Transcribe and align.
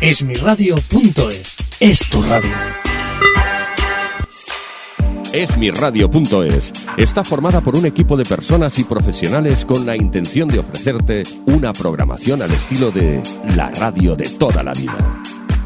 Esmiradio.es 0.00 1.56
es 1.80 2.10
tu 2.10 2.22
radio. 2.22 2.50
Esmiradio.es 5.32 6.72
está 6.98 7.24
formada 7.24 7.62
por 7.62 7.76
un 7.76 7.86
equipo 7.86 8.14
de 8.18 8.24
personas 8.24 8.78
y 8.78 8.84
profesionales 8.84 9.64
con 9.64 9.86
la 9.86 9.96
intención 9.96 10.48
de 10.48 10.58
ofrecerte 10.58 11.22
una 11.46 11.72
programación 11.72 12.42
al 12.42 12.50
estilo 12.50 12.90
de 12.90 13.22
la 13.56 13.70
radio 13.70 14.16
de 14.16 14.28
toda 14.28 14.62
la 14.62 14.74
vida. 14.74 15.22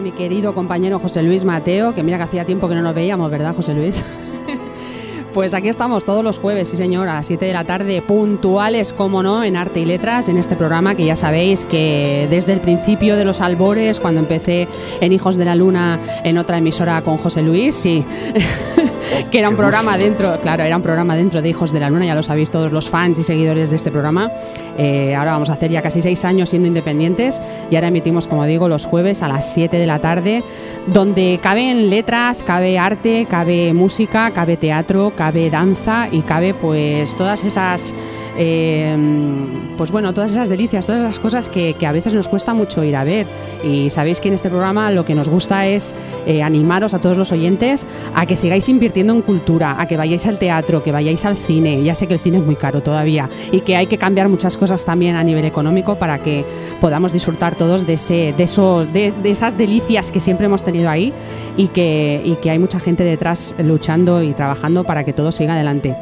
mi 0.00 0.12
querido 0.12 0.54
compañero 0.54 0.98
José 0.98 1.22
Luis 1.22 1.44
Mateo, 1.44 1.94
que 1.94 2.02
mira 2.02 2.16
que 2.16 2.24
hacía 2.24 2.44
tiempo 2.44 2.68
que 2.68 2.74
no 2.74 2.82
nos 2.82 2.94
veíamos, 2.94 3.30
¿verdad, 3.30 3.54
José 3.54 3.74
Luis? 3.74 4.02
Pues 5.34 5.52
aquí 5.52 5.68
estamos 5.68 6.04
todos 6.04 6.22
los 6.22 6.38
jueves, 6.38 6.68
sí 6.68 6.76
señor, 6.76 7.08
a 7.08 7.14
las 7.14 7.26
7 7.26 7.44
de 7.44 7.52
la 7.52 7.64
tarde, 7.64 8.00
puntuales, 8.02 8.92
como 8.92 9.20
no, 9.20 9.42
en 9.42 9.56
Arte 9.56 9.80
y 9.80 9.84
Letras, 9.84 10.28
en 10.28 10.38
este 10.38 10.54
programa 10.54 10.94
que 10.94 11.04
ya 11.04 11.16
sabéis 11.16 11.64
que 11.64 12.28
desde 12.30 12.52
el 12.52 12.60
principio 12.60 13.16
de 13.16 13.24
los 13.24 13.40
albores, 13.40 13.98
cuando 13.98 14.20
empecé 14.20 14.68
en 15.00 15.12
Hijos 15.12 15.34
de 15.34 15.44
la 15.44 15.56
Luna, 15.56 15.98
en 16.22 16.38
otra 16.38 16.58
emisora 16.58 17.02
con 17.02 17.16
José 17.16 17.42
Luis, 17.42 17.74
sí, 17.74 18.04
que 19.30 19.38
era 19.38 19.48
un 19.48 19.56
programa 19.56 19.96
dentro, 19.96 20.40
claro, 20.40 20.62
era 20.64 20.76
un 20.76 20.82
programa 20.82 21.16
dentro 21.16 21.42
de 21.42 21.48
Hijos 21.48 21.72
de 21.72 21.80
la 21.80 21.90
Luna, 21.90 22.06
ya 22.06 22.14
lo 22.14 22.22
sabéis 22.22 22.50
todos 22.50 22.72
los 22.72 22.88
fans 22.88 23.18
y 23.18 23.22
seguidores 23.22 23.70
de 23.70 23.76
este 23.76 23.90
programa. 23.90 24.30
Eh, 24.78 25.14
ahora 25.14 25.32
vamos 25.32 25.50
a 25.50 25.54
hacer 25.54 25.70
ya 25.70 25.82
casi 25.82 26.02
seis 26.02 26.24
años 26.24 26.48
siendo 26.48 26.68
independientes 26.68 27.40
y 27.70 27.76
ahora 27.76 27.88
emitimos, 27.88 28.26
como 28.26 28.44
digo, 28.44 28.68
los 28.68 28.86
jueves 28.86 29.22
a 29.22 29.28
las 29.28 29.52
7 29.52 29.76
de 29.76 29.86
la 29.86 29.98
tarde, 30.00 30.42
donde 30.86 31.38
caben 31.42 31.90
letras, 31.90 32.42
cabe 32.42 32.78
arte, 32.78 33.26
cabe 33.28 33.72
música, 33.72 34.30
cabe 34.32 34.56
teatro, 34.56 35.12
cabe 35.16 35.50
danza 35.50 36.08
y 36.10 36.20
cabe 36.22 36.54
pues 36.54 37.16
todas 37.16 37.44
esas 37.44 37.94
eh, 38.36 38.96
pues 39.76 39.90
bueno, 39.90 40.12
todas 40.12 40.32
esas 40.32 40.48
delicias, 40.48 40.86
todas 40.86 41.02
esas 41.02 41.18
cosas 41.18 41.48
que, 41.48 41.74
a 41.84 41.92
veces 41.92 42.14
nos 42.14 42.28
cuesta 42.28 42.54
mucho 42.54 42.82
ir 42.84 42.96
a 42.96 43.04
ver. 43.04 43.26
Y 43.62 43.90
sabéis 43.90 44.20
que 44.20 44.28
en 44.28 44.34
este 44.34 44.48
programa 44.48 44.90
lo 44.90 45.04
que 45.04 45.14
nos 45.14 45.28
gusta 45.28 45.66
es 45.66 45.94
eh, 46.26 46.42
animaros 46.42 46.94
a 46.94 46.98
todos 47.00 47.18
los 47.18 47.32
oyentes 47.32 47.86
a 48.14 48.26
que 48.26 48.36
sigáis 48.36 48.68
invirtiendo 48.68 49.12
en 49.12 49.22
cultura, 49.22 49.76
a 49.78 49.86
que 49.86 49.96
vayáis 49.96 50.26
al 50.26 50.38
teatro, 50.38 50.82
que 50.82 50.92
vayáis 50.92 51.24
al 51.24 51.36
cine. 51.36 51.82
Ya 51.82 51.94
sé 51.94 52.06
que 52.06 52.14
el 52.14 52.20
cine 52.20 52.38
es 52.38 52.44
muy 52.44 52.56
caro 52.56 52.82
todavía 52.82 53.28
y 53.52 53.60
que 53.60 53.76
hay 53.76 53.86
que 53.86 53.98
cambiar 53.98 54.28
muchas 54.28 54.56
cosas 54.56 54.84
también 54.84 55.16
a 55.16 55.24
nivel 55.24 55.44
económico 55.44 55.96
para 55.96 56.18
que 56.18 56.44
podamos 56.80 57.12
disfrutar 57.12 57.54
todos 57.54 57.86
de, 57.86 57.94
ese, 57.94 58.34
de, 58.36 58.44
eso, 58.44 58.84
de, 58.86 59.12
de 59.22 59.30
esas 59.30 59.58
delicias 59.58 60.10
que 60.10 60.20
siempre 60.20 60.46
hemos 60.46 60.64
tenido 60.64 60.88
ahí 60.88 61.12
y 61.56 61.68
que, 61.68 62.22
y 62.24 62.36
que 62.36 62.50
hay 62.50 62.58
mucha 62.58 62.80
gente 62.80 63.04
detrás 63.04 63.54
luchando 63.58 64.22
y 64.22 64.32
trabajando 64.32 64.84
para 64.84 65.04
que 65.04 65.12
todo 65.12 65.32
siga 65.32 65.54
adelante. 65.54 65.96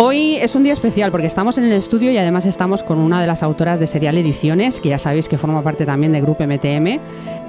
Hoy 0.00 0.36
es 0.36 0.54
un 0.54 0.62
día 0.62 0.74
especial 0.74 1.10
porque 1.10 1.26
estamos 1.26 1.58
en 1.58 1.64
el 1.64 1.72
estudio 1.72 2.12
y 2.12 2.18
además 2.18 2.46
estamos 2.46 2.84
con 2.84 3.00
una 3.00 3.20
de 3.20 3.26
las 3.26 3.42
autoras 3.42 3.80
de 3.80 3.88
Serial 3.88 4.16
Ediciones, 4.16 4.78
que 4.78 4.90
ya 4.90 4.98
sabéis 5.00 5.28
que 5.28 5.38
forma 5.38 5.60
parte 5.60 5.84
también 5.84 6.12
del 6.12 6.22
grupo 6.22 6.44
MTM, 6.44 7.00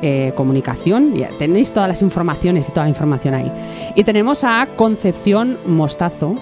eh, 0.02 0.34
Comunicación. 0.36 1.14
Tenéis 1.38 1.72
todas 1.72 1.88
las 1.88 2.02
informaciones 2.02 2.68
y 2.68 2.72
toda 2.72 2.86
la 2.86 2.90
información 2.90 3.36
ahí. 3.36 3.52
Y 3.94 4.04
tenemos 4.04 4.44
a 4.44 4.68
Concepción 4.78 5.60
Mostazo, 5.68 6.38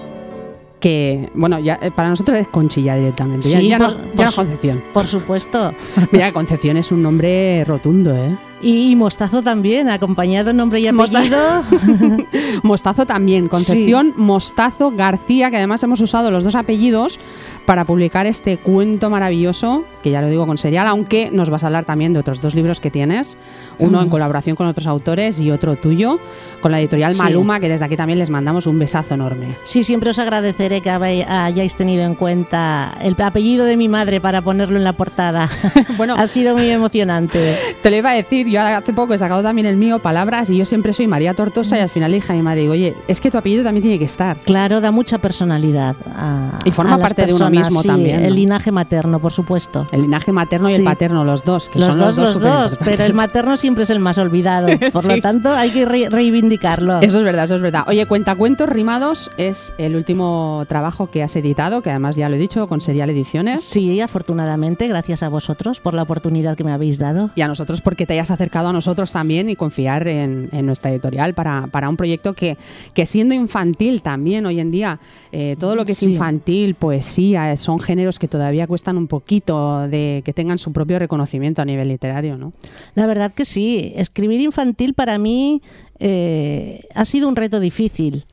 que, 0.80 1.30
bueno, 1.34 1.58
ya 1.58 1.78
eh, 1.82 1.90
para 1.90 2.08
nosotros 2.10 2.38
es 2.38 2.48
Conchilla 2.48 2.96
directamente. 2.96 3.46
Sí, 3.46 3.68
ya, 3.68 3.78
ya 3.78 3.78
por, 3.78 3.96
no, 3.96 4.04
ya 4.04 4.12
por 4.14 4.24
no 4.24 4.30
su- 4.30 4.36
Concepción. 4.36 4.84
Por 4.92 5.06
supuesto. 5.06 5.72
Mira, 6.12 6.32
Concepción 6.32 6.76
es 6.76 6.92
un 6.92 7.02
nombre 7.02 7.64
rotundo, 7.64 8.14
¿eh? 8.14 8.36
Y, 8.60 8.96
Mostazo 8.96 9.40
también, 9.42 9.88
acompañado 9.88 10.52
nombre 10.52 10.80
y 10.80 10.88
apellido. 10.88 11.62
Mostazo 12.64 13.06
también, 13.06 13.46
Concepción 13.48 14.14
Mostazo 14.16 14.90
García, 14.90 15.50
que 15.50 15.58
además 15.58 15.82
hemos 15.84 16.00
usado 16.00 16.30
los 16.32 16.42
dos 16.42 16.56
apellidos 16.56 17.20
para 17.68 17.84
publicar 17.84 18.24
este 18.24 18.56
cuento 18.56 19.10
maravilloso, 19.10 19.84
que 20.02 20.10
ya 20.10 20.22
lo 20.22 20.28
digo 20.28 20.46
con 20.46 20.56
serial, 20.56 20.86
aunque 20.86 21.28
nos 21.30 21.50
vas 21.50 21.64
a 21.64 21.66
hablar 21.66 21.84
también 21.84 22.14
de 22.14 22.20
otros 22.20 22.40
dos 22.40 22.54
libros 22.54 22.80
que 22.80 22.90
tienes, 22.90 23.36
uno 23.78 24.00
en 24.00 24.08
colaboración 24.08 24.56
con 24.56 24.66
otros 24.66 24.86
autores 24.86 25.38
y 25.38 25.50
otro 25.50 25.76
tuyo, 25.76 26.18
con 26.62 26.72
la 26.72 26.80
editorial 26.80 27.12
Sí. 27.12 27.18
Maluma, 27.18 27.60
que 27.60 27.68
desde 27.68 27.84
aquí 27.84 27.94
también 27.94 28.18
les 28.18 28.30
mandamos 28.30 28.66
un 28.66 28.78
besazo 28.78 29.12
enorme. 29.14 29.48
Sí, 29.64 29.84
siempre 29.84 30.08
os 30.08 30.18
agradeceré 30.18 30.80
que 30.80 30.88
hayáis 30.88 31.76
tenido 31.76 32.04
en 32.04 32.14
cuenta 32.14 32.96
el 33.02 33.14
apellido 33.20 33.66
de 33.66 33.76
mi 33.76 33.88
madre 33.88 34.18
para 34.18 34.40
ponerlo 34.40 34.78
en 34.78 34.84
la 34.84 34.94
portada. 34.94 35.50
Bueno. 35.96 36.14
ha 36.16 36.28
sido 36.28 36.56
muy 36.56 36.70
emocionante. 36.70 37.56
Te 37.82 37.90
lo 37.90 37.96
iba 37.96 38.10
a 38.10 38.14
decir, 38.14 38.46
yo 38.46 38.60
hace 38.62 38.92
poco 38.92 39.14
he 39.14 39.18
sacado 39.18 39.42
también 39.42 39.66
el 39.66 39.76
mío, 39.76 39.98
palabras, 39.98 40.48
y 40.48 40.56
yo 40.56 40.64
siempre 40.64 40.92
soy 40.92 41.08
María 41.08 41.34
Tortosa, 41.34 41.76
y 41.76 41.80
al 41.80 41.90
final 41.90 42.12
dije 42.12 42.32
a 42.32 42.36
mi 42.36 42.42
madre, 42.42 42.60
digo, 42.62 42.72
oye, 42.72 42.94
es 43.08 43.20
que 43.20 43.30
tu 43.30 43.38
apellido 43.38 43.64
también 43.64 43.82
tiene 43.82 43.98
que 43.98 44.04
estar. 44.04 44.36
Claro, 44.38 44.80
da 44.80 44.90
mucha 44.90 45.18
personalidad. 45.18 45.96
A, 46.14 46.60
Y 46.64 46.70
forma 46.70 46.94
a 46.94 46.98
las 46.98 47.08
parte 47.08 47.22
de 47.22 47.32
uno 47.32 47.38
personas, 47.38 47.57
mismo 47.64 47.82
sí, 47.82 47.88
también, 47.88 48.20
¿no? 48.20 48.26
El 48.26 48.34
linaje 48.34 48.72
materno, 48.72 49.18
por 49.20 49.32
supuesto. 49.32 49.86
El 49.92 50.02
linaje 50.02 50.32
materno 50.32 50.68
y 50.70 50.74
el 50.74 50.84
paterno, 50.84 51.24
los 51.24 51.44
dos, 51.44 51.68
que 51.68 51.78
Los 51.78 51.88
son 51.88 51.98
dos, 51.98 52.16
los 52.16 52.34
dos, 52.34 52.42
los 52.42 52.70
dos, 52.70 52.78
pero 52.84 53.04
el 53.04 53.14
materno 53.14 53.56
siempre 53.56 53.84
es 53.84 53.90
el 53.90 53.98
más 54.00 54.18
olvidado. 54.18 54.68
Por 54.92 55.02
Sí. 55.02 55.08
lo 55.08 55.20
tanto, 55.20 55.50
hay 55.50 55.70
que 55.70 55.84
re- 55.84 56.08
reivindicarlo. 56.08 57.00
Eso 57.00 57.18
es 57.18 57.24
verdad, 57.24 57.44
eso 57.44 57.56
es 57.56 57.62
verdad. 57.62 57.84
Oye, 57.86 58.06
Cuentacuentos 58.06 58.68
Rimados 58.68 59.30
es 59.36 59.72
el 59.78 59.96
último 59.96 60.64
trabajo 60.68 61.10
que 61.10 61.22
has 61.22 61.34
editado, 61.36 61.82
que 61.82 61.90
además 61.90 62.16
ya 62.16 62.28
lo 62.28 62.36
he 62.36 62.38
dicho, 62.38 62.66
con 62.68 62.80
Serial 62.80 63.10
Ediciones. 63.10 63.62
Sí, 63.62 64.00
afortunadamente, 64.00 64.88
gracias 64.88 65.22
a 65.22 65.28
vosotros 65.28 65.80
por 65.80 65.94
la 65.94 66.02
oportunidad 66.02 66.56
que 66.56 66.64
me 66.64 66.72
habéis 66.72 66.98
dado. 66.98 67.30
Y 67.34 67.40
a 67.42 67.48
nosotros 67.48 67.80
porque 67.80 68.06
te 68.06 68.14
hayas 68.14 68.30
acercado 68.30 68.68
a 68.68 68.72
nosotros 68.72 69.12
también 69.12 69.48
y 69.48 69.56
confiar 69.56 70.08
en, 70.08 70.48
en 70.52 70.66
nuestra 70.66 70.90
editorial 70.90 71.34
para, 71.34 71.66
para 71.68 71.88
un 71.88 71.96
proyecto 71.96 72.34
que, 72.34 72.56
que 72.94 73.06
siendo 73.06 73.34
infantil 73.34 74.02
también 74.02 74.44
hoy 74.46 74.60
en 74.60 74.70
día, 74.70 74.98
eh, 75.32 75.56
todo 75.58 75.74
lo 75.76 75.84
que 75.84 75.92
es 75.92 76.02
infantil, 76.02 76.74
poesía, 76.74 77.37
eh, 77.38 77.56
son 77.56 77.80
géneros 77.80 78.18
que 78.18 78.28
todavía 78.28 78.66
cuestan 78.66 78.96
un 78.96 79.08
poquito 79.08 79.86
de 79.88 80.22
que 80.24 80.32
tengan 80.32 80.58
su 80.58 80.72
propio 80.72 80.98
reconocimiento 80.98 81.62
a 81.62 81.64
nivel 81.64 81.88
literario, 81.88 82.36
¿no? 82.36 82.52
La 82.94 83.06
verdad 83.06 83.32
que 83.32 83.44
sí, 83.44 83.92
escribir 83.96 84.40
infantil 84.40 84.94
para 84.94 85.18
mí 85.18 85.62
eh, 85.98 86.82
ha 86.94 87.04
sido 87.04 87.28
un 87.28 87.36
reto 87.36 87.60
difícil, 87.60 88.24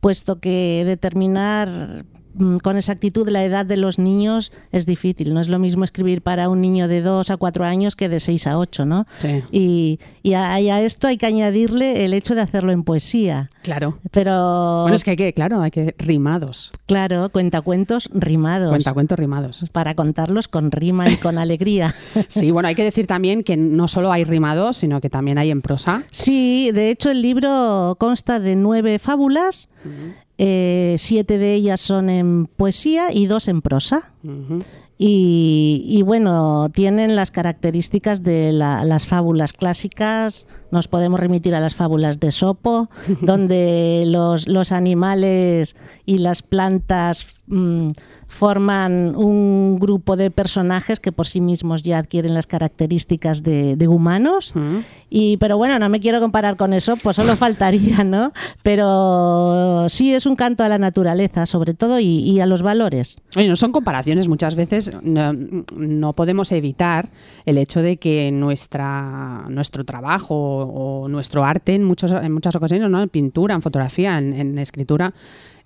puesto 0.00 0.40
que 0.40 0.84
determinar 0.86 2.04
con 2.62 2.76
exactitud 2.76 3.28
la 3.28 3.44
edad 3.44 3.66
de 3.66 3.76
los 3.76 3.98
niños 3.98 4.52
es 4.72 4.86
difícil. 4.86 5.34
No 5.34 5.40
es 5.40 5.48
lo 5.48 5.58
mismo 5.58 5.84
escribir 5.84 6.22
para 6.22 6.48
un 6.48 6.60
niño 6.60 6.88
de 6.88 7.02
2 7.02 7.30
a 7.30 7.36
4 7.36 7.64
años 7.64 7.96
que 7.96 8.08
de 8.08 8.20
6 8.20 8.46
a 8.46 8.58
8, 8.58 8.84
¿no? 8.84 9.06
Sí. 9.20 9.42
Y, 9.52 9.98
y 10.22 10.34
a, 10.34 10.60
y 10.60 10.70
a 10.70 10.80
esto 10.82 11.06
hay 11.06 11.16
que 11.16 11.26
añadirle 11.26 12.04
el 12.04 12.14
hecho 12.14 12.34
de 12.34 12.40
hacerlo 12.40 12.72
en 12.72 12.82
poesía. 12.84 13.50
Claro. 13.62 13.98
Pero, 14.10 14.82
Bueno, 14.82 14.96
es 14.96 15.04
que 15.04 15.10
hay 15.10 15.16
que, 15.16 15.32
claro, 15.34 15.60
hay 15.60 15.70
que 15.70 15.94
rimados. 15.98 16.72
claro, 16.86 17.28
cuentacuentos 17.30 18.08
rimados. 18.14 18.68
Cuentacuentos 18.70 19.18
rimados. 19.18 19.64
Para 19.72 19.94
contarlos 19.94 20.48
con 20.48 20.70
rima 20.70 21.08
y 21.10 21.16
con 21.16 21.38
alegría. 21.38 21.94
Sí, 22.28 22.50
bueno, 22.50 22.68
hay 22.68 22.74
que 22.74 22.84
decir 22.84 23.06
también 23.06 23.42
que 23.42 23.56
no 23.56 23.88
solo 23.88 24.12
hay 24.12 24.24
rimados, 24.24 24.76
sino 24.78 25.00
que 25.00 25.10
también 25.10 25.38
hay 25.38 25.50
en 25.50 25.62
prosa. 25.62 26.02
Sí, 26.10 26.70
de 26.72 26.90
hecho 26.90 27.10
el 27.10 27.22
libro 27.22 27.96
consta 27.98 28.38
de 28.40 28.54
nueve 28.56 28.98
fábulas, 28.98 29.68
eh, 30.38 30.94
siete 30.98 31.36
de 31.38 31.54
ellas 31.54 31.80
son 31.80 32.08
en 32.08 32.46
poesía 32.46 33.12
y 33.12 33.26
dos 33.26 33.48
en 33.48 33.60
prosa. 33.60 34.12
Y, 35.00 35.84
y, 35.86 36.02
bueno, 36.02 36.68
tienen 36.74 37.14
las 37.14 37.30
características 37.30 38.24
de 38.24 38.52
la- 38.52 38.84
las 38.84 39.06
fábulas 39.06 39.52
clásicas. 39.52 40.46
Nos 40.72 40.88
podemos 40.88 41.20
remitir 41.20 41.54
a 41.54 41.60
las 41.60 41.76
fábulas 41.76 42.18
de 42.18 42.32
Sopo, 42.32 42.90
donde 43.22 44.02
los, 44.06 44.48
los 44.48 44.72
animales 44.72 45.76
y 46.04 46.18
las 46.18 46.42
plantas 46.42 47.26
mm, 47.46 47.90
forman 48.26 49.14
un 49.16 49.78
grupo 49.80 50.16
de 50.16 50.30
personajes 50.30 51.00
que 51.00 51.12
por 51.12 51.26
sí 51.26 51.40
mismos 51.40 51.82
ya 51.82 51.98
adquieren 51.98 52.34
las 52.34 52.46
características 52.46 53.42
de, 53.42 53.76
de 53.76 53.88
humanos. 53.88 54.52
Mm. 54.54 54.78
Y, 55.10 55.36
pero 55.38 55.56
bueno, 55.56 55.78
no 55.78 55.88
me 55.88 56.00
quiero 56.00 56.20
comparar 56.20 56.56
con 56.56 56.72
eso, 56.74 56.96
pues 57.02 57.16
solo 57.16 57.36
faltaría, 57.36 58.04
¿no? 58.04 58.32
Pero 58.62 59.86
sí 59.88 60.12
es 60.12 60.26
un 60.26 60.36
canto 60.36 60.62
a 60.64 60.68
la 60.68 60.76
naturaleza, 60.78 61.46
sobre 61.46 61.72
todo, 61.72 62.00
y, 62.00 62.18
y 62.18 62.40
a 62.40 62.46
los 62.46 62.62
valores. 62.62 63.18
Oye, 63.36 63.48
no 63.48 63.56
son 63.56 63.72
comparaciones, 63.72 64.28
muchas 64.28 64.54
veces 64.54 64.87
no, 65.02 65.32
no 65.76 66.12
podemos 66.12 66.52
evitar 66.52 67.08
el 67.44 67.58
hecho 67.58 67.80
de 67.82 67.96
que 67.96 68.30
nuestra, 68.32 69.44
nuestro 69.48 69.84
trabajo 69.84 70.34
o 70.34 71.08
nuestro 71.08 71.44
arte 71.44 71.74
en, 71.74 71.84
muchos, 71.84 72.12
en 72.12 72.32
muchas 72.32 72.54
ocasiones, 72.56 72.88
¿no? 72.90 73.02
en 73.02 73.08
pintura, 73.08 73.54
en 73.54 73.62
fotografía, 73.62 74.18
en, 74.18 74.32
en 74.32 74.58
escritura, 74.58 75.12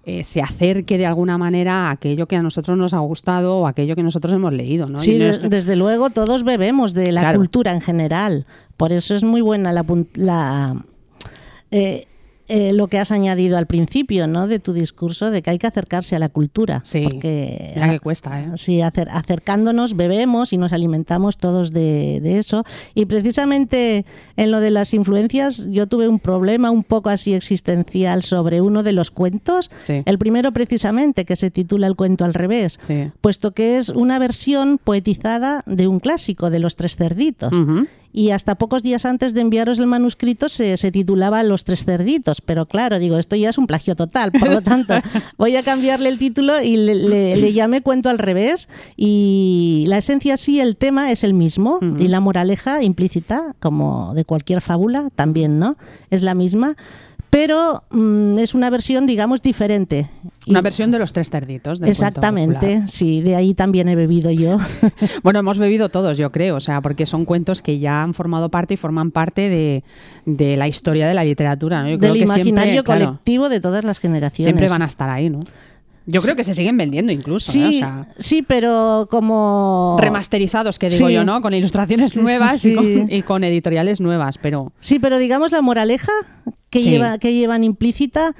eh, 0.04 0.24
se 0.24 0.42
acerque 0.42 0.98
de 0.98 1.06
alguna 1.06 1.38
manera 1.38 1.88
a 1.88 1.90
aquello 1.92 2.26
que 2.26 2.34
a 2.34 2.42
nosotros 2.42 2.76
nos 2.76 2.92
ha 2.92 2.98
gustado 2.98 3.58
o 3.58 3.66
aquello 3.68 3.94
que 3.94 4.02
nosotros 4.02 4.32
hemos 4.32 4.52
leído. 4.52 4.86
¿no? 4.86 4.98
Sí, 4.98 5.16
desde 5.16 5.76
luego 5.76 6.10
todos 6.10 6.42
bebemos 6.42 6.92
de 6.92 7.12
la 7.12 7.20
Claro. 7.20 7.38
cultura 7.38 7.72
en 7.72 7.80
general. 7.80 8.44
Por 8.76 8.92
eso 8.92 9.14
es 9.14 9.22
muy 9.22 9.42
buena 9.42 9.72
la, 9.72 9.84
la, 10.14 10.76
eh, 11.70 12.08
eh, 12.54 12.72
lo 12.72 12.86
que 12.88 12.98
has 12.98 13.10
añadido 13.12 13.56
al 13.56 13.66
principio, 13.66 14.26
¿no? 14.26 14.46
De 14.46 14.58
tu 14.58 14.72
discurso 14.72 15.30
de 15.30 15.40
que 15.42 15.50
hay 15.50 15.58
que 15.58 15.66
acercarse 15.66 16.14
a 16.16 16.18
la 16.18 16.28
cultura. 16.28 16.82
Sí, 16.84 17.00
porque 17.02 17.72
mira 17.74 17.90
que 17.90 18.00
cuesta, 18.00 18.40
¿eh? 18.40 18.46
Sí, 18.56 18.80
acer- 18.80 19.08
acercándonos 19.10 19.96
bebemos 19.96 20.52
y 20.52 20.58
nos 20.58 20.72
alimentamos 20.72 21.38
todos 21.38 21.72
de, 21.72 22.20
de 22.22 22.38
eso. 22.38 22.64
Y 22.94 23.06
precisamente 23.06 24.04
en 24.36 24.50
lo 24.50 24.60
de 24.60 24.70
las 24.70 24.92
influencias 24.94 25.66
yo 25.70 25.86
tuve 25.86 26.08
un 26.08 26.18
problema 26.18 26.70
un 26.70 26.84
poco 26.84 27.08
así 27.10 27.34
existencial 27.34 28.22
sobre 28.22 28.60
uno 28.60 28.82
de 28.82 28.92
los 28.92 29.10
cuentos. 29.10 29.70
Sí. 29.76 30.02
El 30.04 30.18
primero 30.18 30.52
precisamente, 30.52 31.24
que 31.24 31.36
se 31.36 31.50
titula 31.50 31.86
El 31.86 31.96
cuento 31.96 32.24
al 32.24 32.34
revés, 32.34 32.78
Sí. 32.86 33.10
puesto 33.20 33.52
que 33.52 33.78
es 33.78 33.88
una 33.88 34.18
versión 34.18 34.78
poetizada 34.82 35.62
de 35.66 35.86
un 35.88 36.00
clásico 36.00 36.50
de 36.50 36.58
Los 36.58 36.76
Tres 36.76 36.96
Cerditos. 36.96 37.52
Ujú. 37.52 37.86
Y 38.12 38.30
hasta 38.30 38.56
pocos 38.56 38.82
días 38.82 39.06
antes 39.06 39.32
de 39.34 39.40
enviaros 39.40 39.78
el 39.78 39.86
manuscrito 39.86 40.48
se, 40.48 40.76
se 40.76 40.92
titulaba 40.92 41.42
Los 41.42 41.64
Tres 41.64 41.84
Cerditos. 41.84 42.40
Pero 42.42 42.66
claro, 42.66 42.98
digo, 42.98 43.18
esto 43.18 43.36
ya 43.36 43.48
es 43.50 43.58
un 43.58 43.66
plagio 43.66 43.96
total. 43.96 44.32
Por 44.32 44.50
lo 44.50 44.60
tanto, 44.60 44.94
voy 45.38 45.56
a 45.56 45.62
cambiarle 45.62 46.08
el 46.10 46.18
título 46.18 46.60
y 46.62 46.76
le, 46.76 46.94
le- 46.94 47.36
le 47.36 47.52
llamé 47.52 47.80
Cuento 47.80 48.10
al 48.10 48.18
revés. 48.18 48.68
Y 48.96 49.84
la 49.88 49.98
esencia 49.98 50.36
sí, 50.36 50.60
el 50.60 50.76
tema 50.76 51.10
es 51.10 51.24
el 51.24 51.34
mismo. 51.34 51.78
Y 51.98 52.08
la 52.08 52.20
moraleja 52.20 52.82
implícita, 52.82 53.54
como 53.60 54.12
de 54.14 54.24
cualquier 54.24 54.60
fábula, 54.60 55.08
también, 55.14 55.58
¿no? 55.58 55.76
Es 56.10 56.22
la 56.22 56.34
misma. 56.34 56.76
Pero 57.32 57.82
mm, 57.90 58.38
es 58.40 58.54
una 58.54 58.68
versión, 58.68 59.06
digamos, 59.06 59.40
diferente. 59.40 60.06
Una 60.46 60.58
Y- 60.58 60.62
versión 60.62 60.90
de 60.90 60.98
los 60.98 61.14
tres 61.14 61.30
cerditos. 61.30 61.80
del 61.80 61.88
Exactamente, 61.88 62.82
sí, 62.86 63.22
de 63.22 63.36
ahí 63.36 63.54
también 63.54 63.88
he 63.88 63.96
bebido 63.96 64.30
yo. 64.30 64.58
Bueno, 65.22 65.38
hemos 65.38 65.56
bebido 65.56 65.88
todos, 65.88 66.18
yo 66.18 66.30
creo, 66.30 66.56
o 66.56 66.60
sea, 66.60 66.82
porque 66.82 67.06
son 67.06 67.24
cuentos 67.24 67.62
que 67.62 67.78
ya 67.78 68.02
han 68.02 68.12
formado 68.12 68.50
parte 68.50 68.74
y 68.74 68.76
forman 68.76 69.10
parte 69.12 69.48
de, 69.48 69.82
de 70.26 70.58
la 70.58 70.68
historia 70.68 71.08
de 71.08 71.14
la 71.14 71.24
literatura. 71.24 71.82
¿no? 71.82 71.88
Yo 71.88 71.98
creo 71.98 72.12
Del 72.12 72.24
siempre, 72.26 72.40
imaginario 72.50 72.84
claro, 72.84 73.04
colectivo 73.06 73.48
de 73.48 73.60
todas 73.60 73.84
las 73.84 73.98
generaciones. 73.98 74.44
siempre 74.44 74.68
van 74.68 74.82
a 74.82 74.86
estar 74.86 75.08
ahí, 75.08 75.30
¿no? 75.30 75.40
Yo 76.06 76.20
creo 76.20 76.34
que 76.36 76.44
se 76.44 76.54
siguen 76.54 76.76
vendiendo 76.76 77.12
incluso, 77.12 77.50
¿eh? 77.50 77.54
Sí, 77.54 77.76
O 77.76 77.78
sea, 77.78 78.08
sí, 78.18 78.42
pero 78.42 79.06
como... 79.10 79.96
remasterizados, 80.00 80.78
que 80.78 80.88
digo 80.88 81.08
Sí. 81.08 81.14
yo, 81.14 81.24
¿no? 81.24 81.40
Con 81.42 81.54
ilustraciones 81.54 82.12
Sí, 82.12 82.20
nuevas. 82.20 82.64
Y, 82.64 82.74
con, 82.74 83.10
y 83.12 83.22
con 83.22 83.44
editoriales 83.44 84.00
nuevas, 84.00 84.38
pero 84.38 84.72
Sí, 84.80 84.98
pero 84.98 85.18
digamos 85.18 85.52
la 85.52 85.62
moraleja 85.62 86.12
que, 86.70 86.80
lleva, 86.80 87.18
que 87.18 87.32
llevan 87.34 87.62
implícita, 87.64 88.34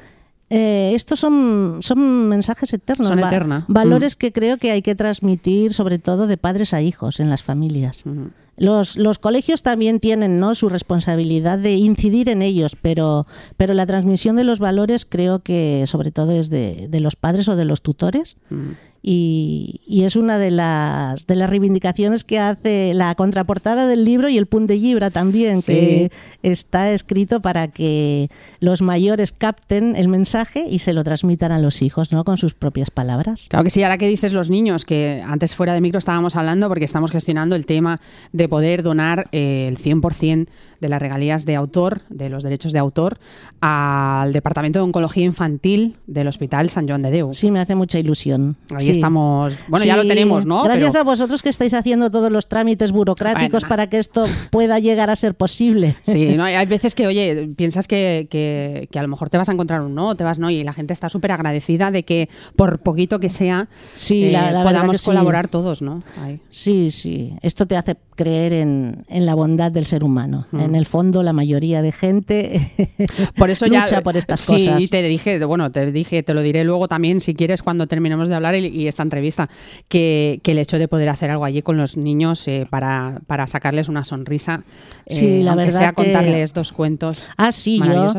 eh, 0.50 0.93
estos 0.94 1.20
son, 1.20 1.79
son 1.81 2.29
mensajes 2.29 2.73
eternos, 2.75 3.09
Son 3.09 3.19
eterna. 3.20 3.64
valores 3.69 4.17
Mm. 4.17 4.19
que 4.19 4.32
creo 4.32 4.59
que 4.59 4.70
hay 4.70 4.82
que 4.82 4.94
transmitir 4.94 5.73
sobre 5.73 5.99
todo 5.99 6.26
de 6.26 6.37
padres 6.37 6.75
a 6.75 6.82
hijos 6.82 7.20
en 7.20 7.31
las 7.31 7.43
familias. 7.43 8.05
ujú. 8.05 8.31
Los, 8.56 8.96
los 8.96 9.19
colegios 9.19 9.62
también 9.62 9.99
tienen 9.99 10.38
¿no? 10.38 10.54
su 10.54 10.69
responsabilidad 10.69 11.58
de 11.58 11.72
incidir 11.72 12.28
en 12.28 12.43
ellos, 12.43 12.76
pero, 12.81 13.26
pero 13.56 13.75
la 13.75 13.87
transmisión 13.87 14.37
de 14.37 14.44
los 14.44 14.58
valores 14.58 15.06
creo 15.06 15.40
que 15.40 15.84
sobre 15.87 16.10
todo 16.10 16.32
es 16.32 16.50
de, 16.50 16.87
de 16.88 17.00
los 17.00 17.16
padres 17.16 17.49
o 17.49 17.56
de 17.56 17.64
los 17.64 17.82
tutores. 17.82 18.37
Mm. 18.50 18.72
Y, 19.04 19.81
y 19.84 20.04
es 20.04 20.14
una 20.14 20.38
de 20.38 20.50
las, 20.52 21.26
de 21.26 21.34
las 21.34 21.50
reivindicaciones 21.50 22.22
que 22.22 22.38
hace 22.38 22.94
la 22.94 23.14
contraportada 23.16 23.87
del 23.87 24.04
libro 24.04 24.28
y 24.28 24.38
el 24.38 24.46
punt 24.46 24.69
de 24.69 24.76
libra 24.76 25.10
también, 25.10 25.60
Sí. 25.60 25.72
que 25.72 26.12
está 26.43 26.93
escrito 26.93 27.40
para 27.43 27.69
que 27.69 28.28
los 28.60 28.81
mayores 28.81 29.32
capten 29.32 29.96
el 29.96 30.06
mensaje 30.08 30.66
y 30.70 30.78
se 30.78 30.93
lo 30.93 31.02
transmitan 31.02 31.50
a 31.50 31.58
los 31.58 31.82
hijos, 31.82 32.12
¿no? 32.12 32.25
Con 32.25 32.38
sus 32.38 32.54
propias 32.54 32.90
palabras. 32.90 33.46
Claro 33.49 33.64
que 33.64 33.70
sí, 33.70 33.82
ahora 33.82 33.99
que 33.99 34.06
dices 34.06 34.32
los 34.32 34.50
niños, 34.50 34.84
que 34.84 35.22
antes 35.26 35.54
fuera 35.56 35.75
de 35.75 35.81
micro 35.81 35.99
estábamos 35.99 36.37
hablando 36.37 36.69
porque 36.69 36.84
estamos 36.84 37.10
gestionando 37.10 37.56
el 37.56 37.66
tema 37.66 38.00
de 38.32 38.49
poder 38.49 38.82
donar 38.84 39.28
eh, 39.32 39.66
el 39.69 39.78
100% 39.78 40.46
de 40.81 40.88
las 40.88 41.00
regalías 41.00 41.44
de 41.44 41.54
autor, 41.56 42.02
de 42.08 42.28
los 42.28 42.43
derechos 42.43 42.72
de 42.72 42.78
autor, 42.81 43.19
al 43.60 44.32
Departamento 44.32 44.78
de 44.81 44.84
Oncología 44.84 45.25
Infantil 45.25 45.96
del 46.06 46.26
Hospital 46.28 46.70
San 46.70 46.88
Joan 46.88 47.02
de 47.02 47.10
Déu. 47.10 47.32
Sí, 47.32 47.50
me 47.50 47.60
hace 47.60 47.75
mucha 47.75 47.99
ilusión. 47.99 48.56
Ahí. 48.75 48.91
Estamos. 48.92 49.52
Bueno, 49.68 49.84
ya 49.86 49.96
lo 49.96 50.02
Sí, 50.02 50.08
tenemos, 50.08 50.46
¿no? 50.46 50.62
Gracias 50.64 50.90
Pero- 50.92 51.00
a 51.00 51.04
vosotros 51.04 51.42
que 51.42 51.48
estáis 51.48 51.74
haciendo 51.74 52.10
todos 52.10 52.30
los 52.30 52.48
trámites 52.48 52.92
burocráticos 52.92 53.62
Bueno. 53.62 53.68
para 53.68 53.88
que 53.88 53.98
esto 53.98 54.26
pueda 54.50 54.78
llegar 54.78 55.10
a 55.10 55.16
ser 55.16 55.34
posible. 55.34 55.94
Sí, 56.02 56.34
¿no? 56.36 56.44
hay 56.44 56.54
hay 56.54 56.66
veces 56.66 56.94
que, 56.94 57.06
oye, 57.06 57.48
piensas 57.56 57.88
que, 57.88 58.26
que- 58.30 58.88
que 58.90 58.98
a 58.98 59.02
lo 59.02 59.08
mejor 59.08 59.30
te 59.30 59.38
vas 59.38 59.48
a 59.48 59.52
encontrar 59.52 59.80
un 59.82 59.94
no, 59.94 60.16
te 60.16 60.24
vas 60.24 60.38
no, 60.38 60.50
y 60.50 60.62
la 60.64 60.72
gente 60.72 60.92
está 60.92 61.08
súper 61.08 61.32
agradecida 61.32 61.90
de 61.90 62.04
que 62.04 62.28
por 62.56 62.80
poquito 62.80 63.18
que 63.20 63.28
sea, 63.28 63.68
Sí, 63.94 64.24
eh, 64.24 64.32
la- 64.32 64.50
la 64.52 64.58
verdad 64.58 64.64
podamos 64.64 64.92
que 64.92 64.98
sí. 64.98 65.04
colaborar 65.06 65.48
todos, 65.48 65.82
¿no? 65.82 66.02
Ahí. 66.22 66.40
Sí, 66.50 66.90
sí. 66.90 67.34
Esto 67.42 67.66
te 67.66 67.76
hace 67.76 67.96
creer 68.14 68.52
en, 68.52 69.04
en 69.08 69.26
la 69.26 69.34
bondad 69.34 69.72
del 69.72 69.86
ser 69.86 70.04
humano. 70.04 70.46
Mm. 70.52 70.60
En 70.60 70.74
el 70.74 70.86
fondo, 70.86 71.22
la 71.22 71.32
mayoría 71.32 71.82
de 71.82 71.92
gente 71.92 72.60
Por 73.36 73.50
eso 73.50 73.66
ya 73.70 73.80
lucha 73.80 74.02
por 74.02 74.16
estas 74.16 74.40
sí, 74.40 74.52
cosas. 74.52 74.82
y 74.82 74.88
te 74.88 75.02
dije, 75.02 75.42
bueno, 75.44 75.70
te 75.72 75.90
dije, 75.92 76.22
te 76.22 76.34
lo 76.34 76.42
diré 76.42 76.64
luego 76.64 76.88
también 76.88 77.20
si 77.20 77.34
quieres 77.34 77.62
cuando 77.62 77.86
terminemos 77.86 78.28
de 78.28 78.34
hablar 78.34 78.54
y, 78.54 78.66
y 78.66 78.81
esta 78.88 79.02
entrevista, 79.02 79.49
que, 79.88 80.40
que 80.43 80.52
el 80.52 80.58
hecho 80.58 80.79
de 80.79 80.88
poder 80.88 81.08
hacer 81.08 81.31
algo 81.31 81.44
allí 81.44 81.62
con 81.62 81.76
los 81.76 81.96
niños 81.96 82.46
eh, 82.49 82.67
para, 82.70 83.20
para 83.26 83.46
sacarles 83.46 83.88
una 83.88 84.05
sonrisa, 84.05 84.64
eh, 85.06 85.14
Sí, 85.14 85.43
la 85.43 85.52
aunque 85.52 85.67
verdad 85.67 85.81
sea 85.81 85.88
que- 85.90 85.96
contarles 85.96 86.55
dos 86.55 86.73
cuentos. 86.73 87.26
Ah, 87.37 87.52
sí, 87.52 87.81
yo. 87.84 88.12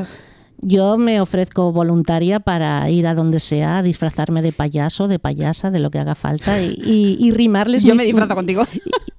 Yo 0.63 0.97
me 0.97 1.21
ofrezco 1.21 1.71
voluntaria 1.71 2.39
para 2.39 2.89
ir 2.89 3.07
a 3.07 3.13
donde 3.15 3.39
sea, 3.39 3.81
disfrazarme 3.83 4.41
de 4.41 4.51
payaso, 4.51 5.07
de 5.07 5.19
payasa, 5.19 5.71
de 5.71 5.79
lo 5.79 5.91
que 5.91 5.99
haga 5.99 6.15
falta 6.15 6.61
y, 6.61 6.73
y- 6.83 7.17
y 7.19 7.31
rimarles. 7.31 7.83
Yo 7.83 7.93
mis- 7.93 7.97
me 7.99 8.03
disfrazo 8.05 8.35
contigo. 8.35 8.63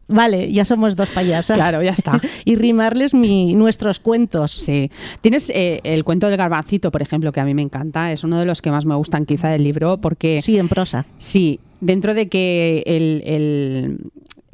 Vale, 0.07 0.53
ya 0.53 0.65
somos 0.67 0.97
dos 0.97 1.09
payasas. 1.11 1.57
Claro, 1.57 1.83
ya 1.83 1.93
está. 1.93 2.21
y 2.45 2.57
rimarles 2.57 3.15
mi, 3.15 3.55
nuestros 3.55 4.01
cuentos. 4.01 4.53
Sí. 4.53 4.91
Tienes 5.23 5.51
eh, 5.51 5.81
el 5.83 6.05
cuento 6.05 6.29
del 6.29 6.37
garbancito, 6.37 6.91
por 6.93 7.01
ejemplo, 7.03 7.33
que 7.33 7.41
a 7.41 7.45
mí 7.45 7.55
me 7.55 7.63
encanta. 7.63 8.13
Es 8.13 8.23
uno 8.23 8.39
de 8.39 8.45
los 8.45 8.61
que 8.61 8.71
más 8.71 8.85
me 8.85 8.95
gustan 8.95 9.25
quizá 9.25 9.49
del 9.49 9.65
libro 9.65 9.99
porque 9.99 10.41
Sí, 10.43 10.59
en 10.59 10.69
prosa. 10.69 11.07
Sí, 11.19 11.59
dentro 11.81 12.13
de 12.15 12.29
que 12.29 12.83
el, 12.87 13.23
el- 13.27 13.99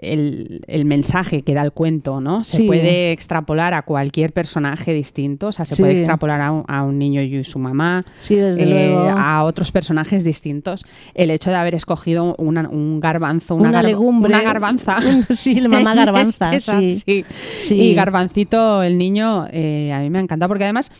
el- 0.02 0.62
el 0.66 0.84
mensaje 0.84 1.42
que 1.42 1.54
da 1.54 1.62
el 1.62 1.72
cuento, 1.72 2.20
¿no? 2.20 2.42
Se 2.44 2.58
Sí. 2.58 2.66
puede 2.66 3.12
extrapolar 3.12 3.74
a 3.74 3.82
cualquier 3.82 4.32
personaje 4.32 4.92
distinto, 4.92 5.48
o 5.48 5.52
sea, 5.52 5.64
se 5.64 5.74
Sí. 5.76 5.82
puede 5.82 5.94
extrapolar 5.94 6.40
a 6.40 6.52
un, 6.52 6.64
a 6.68 6.82
un 6.82 6.98
niño 6.98 7.22
y 7.22 7.44
su 7.44 7.58
mamá, 7.58 8.04
Sí, 8.18 8.36
desde 8.36 8.62
eh, 8.62 8.66
luego. 8.66 9.08
a 9.18 9.44
otros 9.44 9.70
personajes 9.72 10.24
distintos. 10.24 10.84
El 11.14 11.30
hecho 11.30 11.50
de 11.50 11.56
haber 11.56 11.74
escogido 11.74 12.34
una- 12.38 12.68
un 12.68 13.00
garbanzo, 13.00 13.54
una, 13.54 13.68
Una 13.70 13.80
gar- 13.82 13.86
legumbre. 13.86 14.32
una 14.34 14.42
garbanza. 14.42 14.96
Sí, 15.30 15.60
la 15.60 15.68
mamá 15.68 15.94
garbanza, 16.06 16.58
sí. 16.60 17.24
Y 17.70 17.94
garbancito, 17.94 18.82
el 18.82 18.98
niño, 18.98 19.46
eh, 19.52 19.92
a 19.92 20.00
mí 20.00 20.10
me 20.10 20.18
ha 20.18 20.22
encantado 20.22 20.48
porque 20.48 20.64
además... 20.64 20.90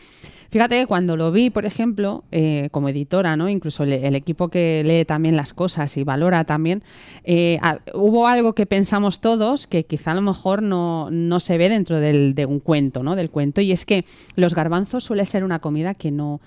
Fíjate 0.51 0.81
que 0.81 0.85
cuando 0.85 1.15
lo 1.15 1.31
vi, 1.31 1.49
por 1.49 1.65
ejemplo, 1.65 2.25
eh, 2.29 2.67
como 2.71 2.89
editora, 2.89 3.37
¿no? 3.37 3.47
Incluso 3.47 3.83
el, 3.83 4.15
equipo 4.15 4.49
que 4.49 4.83
lee 4.85 5.05
también 5.05 5.37
las 5.37 5.53
cosas 5.53 5.95
y 5.95 6.03
valora 6.03 6.43
también, 6.43 6.83
eh, 7.23 7.57
hubo 7.93 8.27
algo 8.27 8.53
que 8.53 8.65
pensamos 8.65 9.21
todos 9.21 9.65
que 9.65 9.85
quizá 9.85 10.11
a 10.11 10.15
lo 10.15 10.21
mejor 10.21 10.61
no, 10.61 11.09
no 11.09 11.39
se 11.39 11.57
ve 11.57 11.69
dentro 11.69 12.01
del, 12.01 12.35
de 12.35 12.45
un 12.45 12.59
cuento, 12.59 13.01
¿no? 13.01 13.15
Del 13.15 13.29
cuento, 13.29 13.61
y 13.61 13.71
es 13.71 13.85
que 13.85 14.03
los 14.35 14.53
garbanzos 14.53 15.05
suele 15.05 15.25
ser 15.25 15.45
una 15.45 15.59
comida 15.59 15.93
que 15.93 16.11
no 16.11 16.41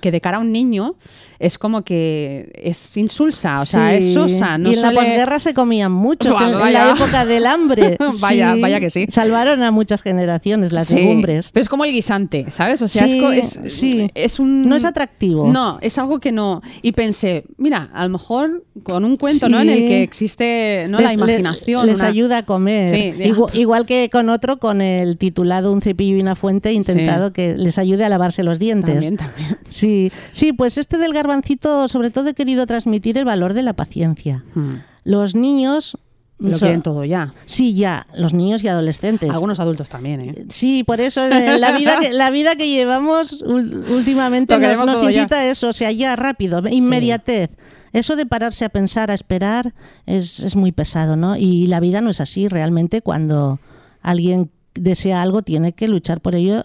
que 0.00 0.10
de 0.10 0.20
cara 0.20 0.36
a 0.38 0.40
un 0.40 0.52
niño 0.52 0.94
es 1.38 1.56
como 1.56 1.82
que 1.82 2.50
es 2.54 2.96
insulsa, 2.96 3.56
o 3.56 3.64
sea, 3.64 3.94
es 3.94 4.12
sosa. 4.12 4.58
No 4.58 4.70
y 4.70 4.74
en 4.74 4.82
la 4.82 4.90
posguerra 4.90 5.38
se 5.38 5.54
comían 5.54 5.92
muchos, 5.92 6.32
Buah, 6.32 6.66
en, 6.66 6.72
la 6.72 6.90
época 6.90 7.24
del 7.24 7.46
hambre. 7.46 7.96
Vaya, 8.20 8.56
vaya 8.60 8.80
que 8.80 8.90
sí. 8.90 9.06
Salvaron 9.08 9.62
a 9.62 9.70
muchas 9.70 10.02
generaciones 10.02 10.72
las 10.72 10.88
Sí, 10.88 10.96
legumbres. 10.96 11.50
Pero 11.52 11.62
es 11.62 11.68
como 11.68 11.84
el 11.84 11.92
guisante, 11.92 12.50
¿sabes? 12.50 12.82
O 12.82 12.88
sea, 12.88 13.06
es, 13.06 14.38
un... 14.40 14.68
No 14.68 14.74
es 14.74 14.84
atractivo. 14.84 15.52
No, 15.52 15.78
es 15.80 15.96
algo 15.98 16.18
que 16.18 16.32
no. 16.32 16.60
Y 16.82 16.92
pensé, 16.92 17.44
mira, 17.56 17.88
a 17.92 18.04
lo 18.04 18.10
mejor 18.10 18.64
con 18.82 19.04
un 19.04 19.16
cuento. 19.16 19.48
¿no? 19.48 19.60
En 19.60 19.68
el 19.68 19.78
que 19.78 20.02
existe 20.02 20.86
¿no? 20.88 20.98
la 20.98 21.08
Les- 21.08 21.14
imaginación. 21.14 21.86
Les, 21.86 21.98
una- 22.00 22.08
ayuda 22.08 22.38
a 22.38 22.42
comer. 22.44 23.14
Igual, 23.52 23.86
que 23.86 24.08
con 24.10 24.28
otro, 24.28 24.58
con 24.58 24.80
el 24.80 25.18
titulado 25.18 25.72
Un 25.72 25.80
cepillo 25.80 26.16
y 26.16 26.20
una 26.20 26.34
fuente, 26.34 26.72
intentado 26.72 27.32
que 27.32 27.56
les 27.56 27.78
ayude 27.78 28.04
a 28.04 28.08
lavarse 28.08 28.42
los 28.42 28.58
dientes. 28.58 28.94
También, 28.94 29.16
también. 29.16 29.47
Sí, 29.68 30.10
sí, 30.30 30.52
pues 30.52 30.78
este 30.78 30.98
del 30.98 31.12
garbancito 31.12 31.88
sobre 31.88 32.10
todo 32.10 32.28
he 32.28 32.34
querido 32.34 32.66
transmitir 32.66 33.18
el 33.18 33.24
valor 33.24 33.54
de 33.54 33.62
la 33.62 33.72
paciencia. 33.72 34.44
Mm. 34.54 34.74
Los 35.04 35.34
niños... 35.34 35.96
Lo 36.38 36.54
so- 36.54 36.66
quieren 36.66 36.82
todo 36.82 37.04
ya. 37.04 37.34
Sí, 37.46 37.74
ya, 37.74 38.06
los 38.14 38.32
niños 38.32 38.62
y 38.62 38.68
adolescentes. 38.68 39.30
Algunos 39.30 39.58
adultos 39.58 39.88
también, 39.88 40.20
¿eh? 40.20 40.44
Sí, 40.50 40.84
por 40.84 41.00
eso 41.00 41.24
eh, 41.24 41.58
la 41.58 41.76
vida 41.76 41.98
que, 41.98 42.12
la 42.12 42.30
vida 42.30 42.54
que 42.54 42.68
llevamos 42.68 43.42
últimamente 43.42 44.56
nos, 44.56 44.86
nos 44.86 45.02
ya. 45.02 45.10
incita 45.10 45.36
a 45.40 45.50
eso, 45.50 45.68
o 45.68 45.72
sea, 45.72 45.90
ya 45.90 46.14
rápido, 46.14 46.62
inmediatez. 46.68 47.50
Eso 47.92 48.14
de 48.14 48.24
pararse 48.24 48.64
a 48.64 48.68
pensar, 48.68 49.10
a 49.10 49.14
esperar, 49.14 49.74
es, 50.06 50.38
es 50.38 50.54
muy 50.54 50.70
pesado, 50.70 51.16
¿no? 51.16 51.36
Y 51.36 51.66
la 51.66 51.80
vida 51.80 52.00
no 52.02 52.10
es 52.10 52.20
así, 52.20 52.46
realmente 52.46 53.02
cuando 53.02 53.58
alguien 54.00 54.50
desea 54.74 55.22
algo 55.22 55.42
tiene 55.42 55.72
que 55.72 55.88
luchar 55.88 56.20
por 56.20 56.36
ello, 56.36 56.64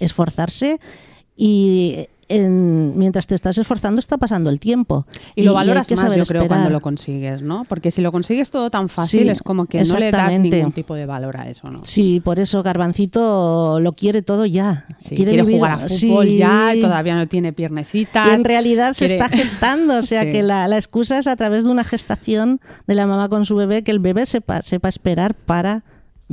esforzarse 0.00 0.80
y 1.36 2.08
en- 2.36 2.96
mientras 2.98 3.26
te 3.26 3.34
estás 3.34 3.56
esforzando 3.58 3.98
está 3.98 4.18
pasando 4.18 4.50
el 4.50 4.58
tiempo. 4.60 5.06
Y 5.34 5.42
lo 5.42 5.52
hay 5.52 5.66
valoras 5.66 5.86
que 5.88 5.96
más, 5.96 6.14
yo 6.14 6.24
creo, 6.24 6.40
cuando 6.46 6.54
esperar. 6.54 6.70
lo 6.72 6.80
consigues, 6.80 7.42
¿no? 7.42 7.64
Porque 7.68 7.90
si 7.90 8.02
lo 8.02 8.12
consigues 8.12 8.50
todo 8.50 8.70
tan 8.70 8.88
fácil, 8.88 9.22
Sí, 9.24 9.28
es 9.28 9.42
como 9.42 9.66
que 9.66 9.82
no 9.84 9.98
le 9.98 10.10
das 10.10 10.38
ningún 10.40 10.72
tipo 10.72 10.94
de 10.94 11.06
valor 11.06 11.36
a 11.36 11.48
eso, 11.48 11.70
¿no? 11.70 11.80
Sí, 11.84 12.20
por 12.24 12.38
eso 12.40 12.62
Garbancito 12.62 13.80
lo 13.80 13.92
quiere 13.94 14.22
todo 14.22 14.46
ya. 14.46 14.86
Sí, 14.98 15.14
quiere, 15.14 15.32
vivir- 15.42 15.56
jugar 15.56 15.72
a 15.72 15.78
fútbol 15.88 16.26
Sí. 16.26 16.38
ya, 16.38 16.74
y 16.74 16.80
todavía 16.80 17.14
no 17.16 17.26
tiene 17.28 17.52
piernecitas. 17.52 18.28
Y 18.28 18.30
en 18.34 18.44
realidad 18.44 18.92
se 18.92 19.06
quiere- 19.06 19.22
está 19.24 19.36
gestando, 19.36 19.98
o 19.98 20.02
sea 20.02 20.22
que 20.30 20.42
la, 20.42 20.68
la 20.68 20.76
excusa 20.76 21.18
es 21.18 21.26
a 21.26 21.36
través 21.36 21.64
de 21.64 21.70
una 21.70 21.84
gestación 21.84 22.60
de 22.86 22.94
la 22.94 23.06
mamá 23.06 23.28
con 23.28 23.44
su 23.44 23.56
bebé, 23.56 23.82
que 23.82 23.90
el 23.90 23.98
bebé 23.98 24.26
sepa, 24.26 24.62
sepa 24.62 24.88
esperar 24.88 25.34
para 25.34 25.84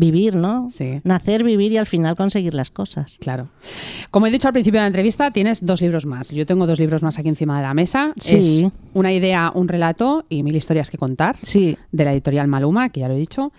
vivir, 0.01 0.35
¿no? 0.35 0.67
Sí. 0.71 0.99
Nacer, 1.03 1.43
vivir 1.43 1.71
y 1.71 1.77
al 1.77 1.85
final 1.85 2.15
conseguir 2.15 2.55
las 2.55 2.71
cosas. 2.71 3.17
Claro. 3.19 3.49
Como 4.09 4.25
he 4.25 4.31
dicho 4.31 4.47
al 4.47 4.53
principio 4.53 4.79
de 4.79 4.83
la 4.83 4.87
entrevista, 4.87 5.29
tienes 5.29 5.63
dos 5.63 5.79
libros 5.81 6.07
más. 6.07 6.31
Yo 6.31 6.45
tengo 6.47 6.65
dos 6.65 6.79
libros 6.79 7.03
más 7.03 7.19
aquí 7.19 7.29
encima 7.29 7.55
de 7.57 7.63
la 7.63 7.73
mesa. 7.75 8.11
Sí. 8.17 8.63
Es 8.65 8.71
una 8.95 9.13
idea, 9.13 9.51
un 9.53 9.67
relato 9.67 10.25
y 10.27 10.41
mil 10.41 10.55
historias 10.55 10.89
que 10.89 10.97
contar. 10.97 11.35
Sí, 11.43 11.77
De 11.91 12.03
la 12.03 12.13
editorial 12.13 12.47
Maluma, 12.47 12.89
que 12.89 13.01
ya 13.01 13.07
lo 13.07 13.13
he 13.13 13.19
dicho. 13.19 13.53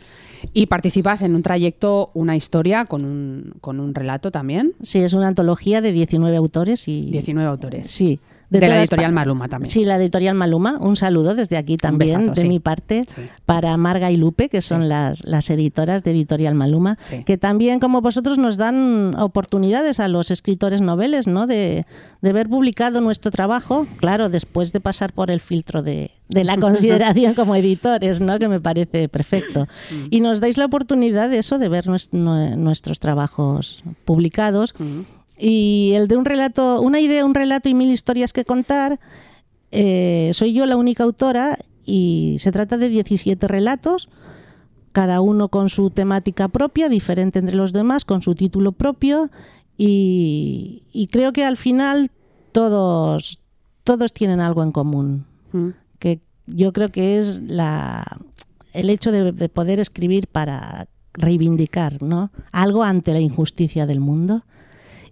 Y 0.53 0.67
participas 0.67 1.23
en 1.23 1.37
un 1.37 1.43
trayecto, 1.43 2.11
una 2.15 2.35
historia 2.35 2.85
con 2.85 3.05
un, 3.05 3.55
con 3.61 3.79
un 3.79 3.95
relato 3.95 4.33
también. 4.33 4.75
sí, 4.83 4.99
es 4.99 5.13
una 5.13 5.29
antología 5.29 5.81
de 5.81 5.93
19 5.93 6.37
autores 6.37 6.89
y... 6.89 7.13
19 7.13 7.49
autores. 7.49 7.87
Sí. 7.89 8.19
De 8.61 8.69
la 8.69 8.79
editorial 8.81 9.13
Maluma 9.13 9.49
también. 9.49 9.71
Sí, 9.71 9.85
la 9.85 9.97
editorial 9.97 10.35
Maluma. 10.35 10.77
Un 10.81 10.97
saludo 10.97 11.35
desde 11.35 11.57
aquí 11.57 11.77
también, 11.77 12.21
besazo, 12.21 12.35
de 12.35 12.41
sí. 12.43 12.49
mi 12.49 12.61
parte, 12.61 13.05
Sí. 13.09 13.23
para 13.47 13.77
Marga 13.77 14.11
y 14.11 14.17
Lupe, 14.17 14.49
que 14.49 14.63
son 14.63 14.89
las, 14.89 15.25
las 15.25 15.49
editoras 15.51 16.03
de 16.05 16.11
Editorial 16.13 16.55
Maluma, 16.55 16.99
que 17.27 17.39
también, 17.39 17.81
como 17.81 18.01
vosotros, 18.01 18.39
nos 18.39 18.57
dan 18.57 19.15
oportunidades 19.19 20.01
a 20.01 20.09
los 20.09 20.31
escritores 20.31 20.81
noveles, 20.81 21.27
¿no? 21.27 21.47
De, 21.47 21.87
de 22.21 22.33
ver 22.33 22.49
publicado 22.49 23.01
nuestro 23.01 23.31
trabajo, 23.31 23.87
claro, 23.97 24.29
después 24.29 24.73
de 24.73 24.81
pasar 24.81 25.13
por 25.13 25.31
el 25.31 25.41
filtro 25.41 25.83
de, 25.83 26.11
de 26.29 26.45
la 26.45 26.57
consideración 26.59 27.35
como 27.35 27.57
editores, 27.57 28.21
¿no? 28.21 28.39
Que 28.39 28.49
me 28.49 28.61
parece 28.61 29.09
perfecto. 29.09 29.67
Mm. 29.91 30.07
Y 30.11 30.21
nos 30.21 30.41
dais 30.41 30.57
la 30.59 30.67
oportunidad 30.67 31.31
de 31.31 31.39
eso, 31.39 31.59
de 31.59 31.69
ver 31.69 31.87
nues- 31.87 32.11
nue- 32.13 32.57
nuestros 32.57 33.01
trabajos 33.01 33.83
publicados. 34.05 34.75
Y 35.39 35.93
el 35.95 36.09
de 36.09 36.17
un 36.17 36.25
relato, 36.25 36.81
una 36.81 37.01
idea, 37.01 37.25
un 37.25 37.35
relato 37.35 37.69
y 37.69 37.75
mil 37.75 37.91
historias 37.91 38.33
que 38.33 38.45
contar, 38.45 39.01
eh, 39.71 40.31
soy 40.35 40.53
yo 40.53 40.67
la 40.67 40.77
única 40.77 41.05
autora 41.05 41.59
y 41.85 42.37
se 42.39 42.53
trata 42.53 42.77
de 42.77 42.89
17 42.89 43.49
relatos, 43.49 44.09
cada 44.93 45.21
uno 45.21 45.49
con 45.49 45.69
su 45.69 45.91
temática 45.91 46.49
propia, 46.49 46.89
diferente 46.89 47.39
entre 47.39 47.57
los 47.57 47.73
demás, 47.73 48.05
con 48.05 48.23
su 48.23 48.35
título 48.35 48.73
propio 48.73 49.31
y, 49.79 50.83
y 50.93 51.07
creo 51.09 51.33
que 51.33 51.45
al 51.45 51.57
final 51.57 52.11
todos, 52.53 53.41
todos 53.85 54.13
tienen 54.13 54.41
algo 54.41 54.63
en 54.63 54.73
común, 54.73 55.27
Mm. 55.53 55.69
que 55.99 56.21
yo 56.47 56.73
creo 56.73 56.89
que 56.91 57.19
es 57.19 57.43
la, 57.43 58.19
el 58.73 58.89
hecho 58.89 59.13
de, 59.13 59.33
de 59.33 59.49
poder 59.51 59.81
escribir 59.81 60.27
para 60.29 60.89
reivindicar 61.13 62.03
¿no? 62.03 62.31
algo 62.53 62.85
ante 62.85 63.13
la 63.13 63.21
injusticia 63.21 63.85
del 63.87 64.01
mundo. 64.01 64.45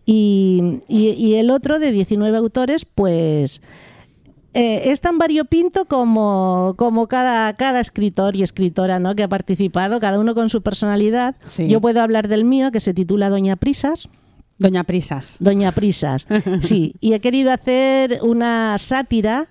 Y, 0.07 0.81
y- 0.89 1.11
y 1.11 1.35
el 1.37 1.51
otro 1.51 1.79
de 1.79 1.93
19 1.93 2.37
autores, 2.37 2.85
pues 2.85 3.63
eh, 4.55 4.91
es 4.91 5.01
tan 5.01 5.19
variopinto 5.19 5.85
como, 5.85 6.75
como 6.77 7.07
cada, 7.07 7.55
cada 7.57 7.79
escritor 7.81 8.35
y 8.35 8.43
escritora 8.43 8.99
¿no? 8.99 9.15
que 9.15 9.23
ha 9.23 9.29
participado, 9.29 10.01
cada 10.01 10.19
uno 10.19 10.35
con 10.35 10.51
su 10.51 10.63
personalidad. 10.63 11.37
Sí. 11.45 11.69
Yo 11.69 11.81
puedo 11.81 12.01
hablar 12.03 12.27
del 12.29 12.45
mío, 12.45 12.73
que 12.73 12.81
se 12.81 12.93
titula 12.95 13.31
Doña 13.31 13.57
Prisas. 13.57 14.09
Doña 14.59 14.85
Prisas. 14.85 15.37
Doña 15.39 15.73
Prisas, 15.73 16.27
sí. 16.61 16.95
Y 17.01 17.13
he 17.15 17.21
querido 17.21 17.53
hacer 17.53 18.19
una 18.23 18.77
sátira 18.79 19.49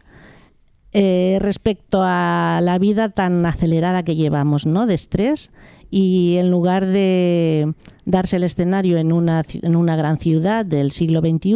eh, 0.91 1.37
respecto 1.39 2.01
a 2.03 2.59
la 2.63 2.77
vida 2.79 3.09
tan 3.09 3.45
acelerada 3.45 4.03
que 4.03 4.15
llevamos, 4.15 4.65
¿no? 4.65 4.85
De 4.85 4.95
estrés. 4.95 5.51
Y 5.91 6.36
en 6.38 6.51
lugar 6.51 6.86
de 6.86 7.74
darse 8.05 8.36
el 8.38 8.43
escenario 8.43 8.98
en 8.98 9.12
una, 9.12 9.43
en 9.62 9.75
una 9.75 9.96
gran 9.96 10.19
ciudad 10.19 10.65
del 10.65 10.91
siglo 10.91 11.19
XXI, 11.22 11.53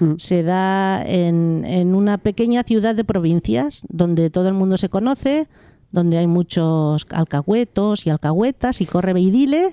Mm. 0.00 0.14
se 0.18 0.42
da 0.42 1.02
en, 1.06 1.64
en 1.66 1.94
una 1.94 2.18
pequeña 2.18 2.62
ciudad 2.62 2.94
de 2.94 3.04
provincias 3.04 3.82
donde 3.88 4.28
todo 4.30 4.48
el 4.48 4.54
mundo 4.54 4.76
se 4.76 4.88
conoce, 4.90 5.48
donde 5.92 6.18
hay 6.18 6.26
muchos 6.26 7.06
alcahuetos 7.10 8.06
y 8.06 8.10
alcahuetas 8.10 8.80
y 8.80 8.86
corre 8.86 9.12
veidile. 9.12 9.70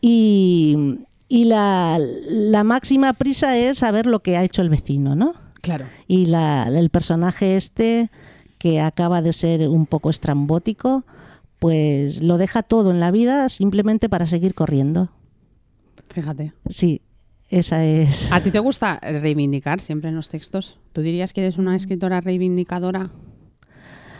Y, 0.00 0.98
y 1.28 1.44
la, 1.44 1.98
la 2.00 2.64
máxima 2.64 3.12
prisa 3.12 3.56
es 3.56 3.78
saber 3.78 4.06
lo 4.06 4.20
que 4.20 4.36
ha 4.36 4.44
hecho 4.44 4.62
el 4.62 4.70
vecino, 4.70 5.14
¿no? 5.14 5.34
Claro. 5.60 5.84
Y 6.08 6.26
la- 6.26 6.66
el 6.68 6.90
personaje 6.90 7.56
este, 7.56 8.10
que 8.58 8.80
acaba 8.80 9.20
de 9.22 9.32
ser 9.32 9.68
un 9.68 9.86
poco 9.86 10.08
estrambótico, 10.10 11.04
pues 11.60 12.22
lo 12.22 12.36
deja 12.38 12.64
todo 12.64 12.90
en 12.90 12.98
la 12.98 13.12
vida 13.12 13.48
simplemente 13.48 14.08
para 14.08 14.26
seguir 14.26 14.54
corriendo. 14.54 15.10
Fíjate. 16.08 16.52
Sí, 16.68 17.02
esa 17.50 17.84
es. 17.84 18.32
¿A 18.32 18.40
ti 18.40 18.50
te 18.50 18.58
gusta 18.58 18.98
reivindicar 19.00 19.80
siempre 19.80 20.08
en 20.10 20.16
los 20.16 20.28
textos? 20.28 20.80
¿Tú 20.92 21.02
dirías 21.02 21.32
que 21.32 21.42
eres 21.42 21.58
una 21.58 21.76
escritora 21.76 22.20
reivindicadora 22.20 23.10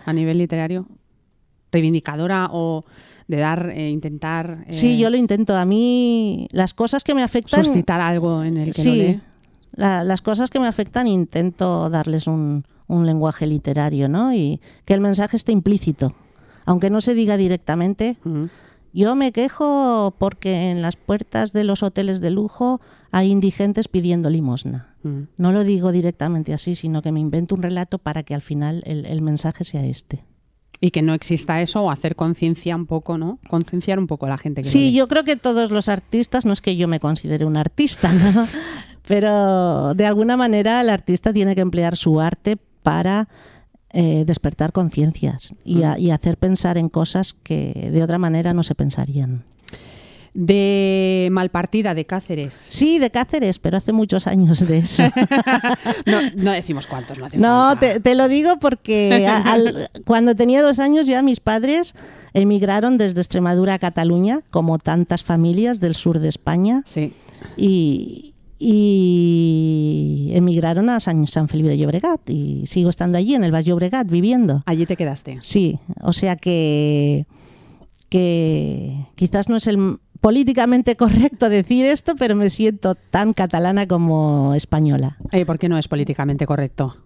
a 0.07 0.13
nivel 0.13 0.39
literario? 0.39 0.87
¿Reivindicadora 1.73 2.49
o 2.53 2.85
de 3.29 3.37
dar, 3.37 3.71
eh, 3.71 3.89
intentar 3.91 4.65
eh, 4.67 4.73
Sí, 4.73 4.99
yo 4.99 5.09
lo 5.09 5.17
intento. 5.17 5.57
A 5.57 5.65
mí 5.65 6.47
las 6.53 6.75
cosas 6.75 7.05
que 7.05 7.15
me 7.15 7.23
afectan... 7.23 7.65
suscitar 7.65 8.01
algo 8.01 8.43
en 8.45 8.57
el 8.57 8.67
que 8.67 8.73
sí, 8.83 8.89
lo 8.89 8.95
lee? 8.95 9.21
la- 9.73 10.05
las 10.05 10.21
cosas 10.21 10.51
que 10.51 10.59
me 10.61 10.67
afectan 10.67 11.07
intento 11.07 11.89
darles 11.91 12.27
un, 12.27 12.65
un 12.89 13.07
lenguaje 13.07 13.47
literario, 13.47 14.09
¿no? 14.09 14.35
Y 14.35 14.61
que 14.85 14.95
el 14.95 15.01
mensaje 15.01 15.37
esté 15.37 15.53
implícito. 15.53 16.15
Aunque 16.65 16.91
no 16.91 17.01
se 17.01 17.15
diga 17.15 17.37
directamente. 17.37 18.17
Yo 18.93 19.15
me 19.15 19.33
quejo 19.33 20.15
porque 20.19 20.71
en 20.71 20.83
las 20.83 20.97
puertas 20.97 21.53
de 21.53 21.65
los 21.65 21.83
hoteles 21.83 22.21
de 22.21 22.31
lujo 22.31 22.81
hay 23.13 23.31
indigentes 23.31 23.89
pidiendo 23.89 24.31
limosna. 24.31 24.95
No 25.37 25.53
lo 25.53 25.65
digo 25.65 25.93
directamente 25.93 26.53
así, 26.53 26.75
sino 26.75 27.01
que 27.01 27.13
me 27.13 27.21
invento 27.21 27.55
un 27.55 27.63
relato 27.63 27.99
para 27.99 28.23
que 28.23 28.35
al 28.35 28.43
final 28.43 28.83
el, 28.85 29.07
el 29.07 29.23
mensaje 29.23 29.65
sea 29.65 29.85
este. 29.85 30.25
Y 30.83 30.91
que 30.93 31.03
no 31.03 31.13
exista 31.13 31.61
eso 31.61 31.83
o 31.83 31.91
hacer 31.91 32.17
conciencia 32.17 32.75
un 32.75 32.87
poco, 32.87 33.19
¿no? 33.19 33.39
Concienciar 33.49 33.99
un 33.99 34.07
poco 34.07 34.27
a 34.27 34.31
la 34.31 34.39
gente 34.39 34.63
que 34.63 34.69
Sí, 34.69 34.95
yo 34.95 35.09
creo 35.09 35.25
que 35.25 35.37
todos 35.37 35.71
los 35.71 35.91
artistas, 35.91 36.47
no 36.47 36.55
es 36.55 36.63
que 36.63 36.77
yo 36.77 36.89
me 36.89 37.01
considere 37.01 37.45
un 37.45 37.59
artista, 37.59 38.11
¿no? 38.35 38.47
pero 39.07 39.95
de 39.95 40.07
alguna 40.07 40.37
manera 40.37 40.81
el 40.81 40.89
artista 40.89 41.33
tiene 41.33 41.55
que 41.55 41.61
emplear 41.61 41.97
su 41.97 42.21
arte 42.21 42.57
para 42.83 43.29
eh, 43.93 44.25
despertar 44.27 44.73
conciencias 44.73 45.55
y, 45.65 45.83
a- 45.83 45.99
y 45.99 46.11
hacer 46.11 46.37
pensar 46.37 46.79
en 46.79 46.89
cosas 46.89 47.33
que 47.35 47.91
de 47.93 48.03
otra 48.03 48.19
manera 48.19 48.55
no 48.55 48.63
se 48.63 48.75
pensarían. 48.75 49.45
De 50.33 51.29
Malpartida, 51.33 51.93
de 51.93 52.05
Cáceres. 52.07 52.69
Sí, 52.71 53.01
de 53.01 53.11
Cáceres, 53.11 53.59
pero 53.59 53.79
hace 53.79 53.93
muchos 53.93 54.29
años 54.29 54.61
de 54.67 54.79
eso. 54.79 55.03
No, 56.07 56.19
no 56.37 56.53
decimos 56.53 56.87
cuántos, 56.87 57.19
no 57.19 57.29
No, 57.35 57.77
te, 57.79 57.99
te 58.01 58.15
lo 58.15 58.29
digo 58.29 58.59
porque 58.61 59.27
a- 59.29 59.39
al- 59.53 59.91
cuando 60.05 60.35
tenía 60.37 60.63
dos 60.63 60.79
años 60.79 61.07
ya 61.07 61.23
mis 61.23 61.41
padres 61.41 61.95
emigraron 62.33 62.97
desde 62.97 63.21
Extremadura 63.21 63.75
a 63.75 63.79
Cataluña, 63.81 64.41
como 64.51 64.79
tantas 64.79 65.25
familias 65.25 65.81
del 65.81 65.95
sur 65.97 66.21
de 66.21 66.29
España, 66.29 66.83
Sí. 66.87 67.13
y, 67.57 68.35
y 68.63 70.31
emigraron 70.35 70.91
a 70.91 71.01
San, 71.01 71.27
San 71.27 71.49
Felipe 71.49 71.71
de 71.71 71.79
Llobregat 71.79 72.29
y 72.29 72.67
sigo 72.67 72.91
estando 72.91 73.17
allí 73.17 73.35
en 73.35 73.43
el 73.43 73.55
Valle 73.55 73.71
Llobregat 73.71 74.09
viviendo. 74.09 74.63
Allí 74.67 74.85
te 74.85 74.97
quedaste. 74.97 75.39
Sí, 75.41 75.79
o 76.03 76.13
sea 76.13 76.37
que, 76.37 77.27
que 78.11 79.07
quizás 79.15 79.49
no 79.49 79.57
es 79.57 79.67
el 79.67 79.99
políticamente 80.21 80.95
correcto 80.97 81.49
decir 81.49 81.87
esto, 81.87 82.15
pero 82.17 82.37
me 82.37 82.51
siento 82.51 82.95
tan 82.95 83.33
catalana 83.33 83.87
como 83.87 84.55
española. 84.55 85.17
Eh, 85.33 85.47
¿Por 85.47 85.59
qué 85.59 85.71
no 85.71 85.79
es 85.79 85.89
políticamente 85.89 86.45
correcto? 86.45 86.99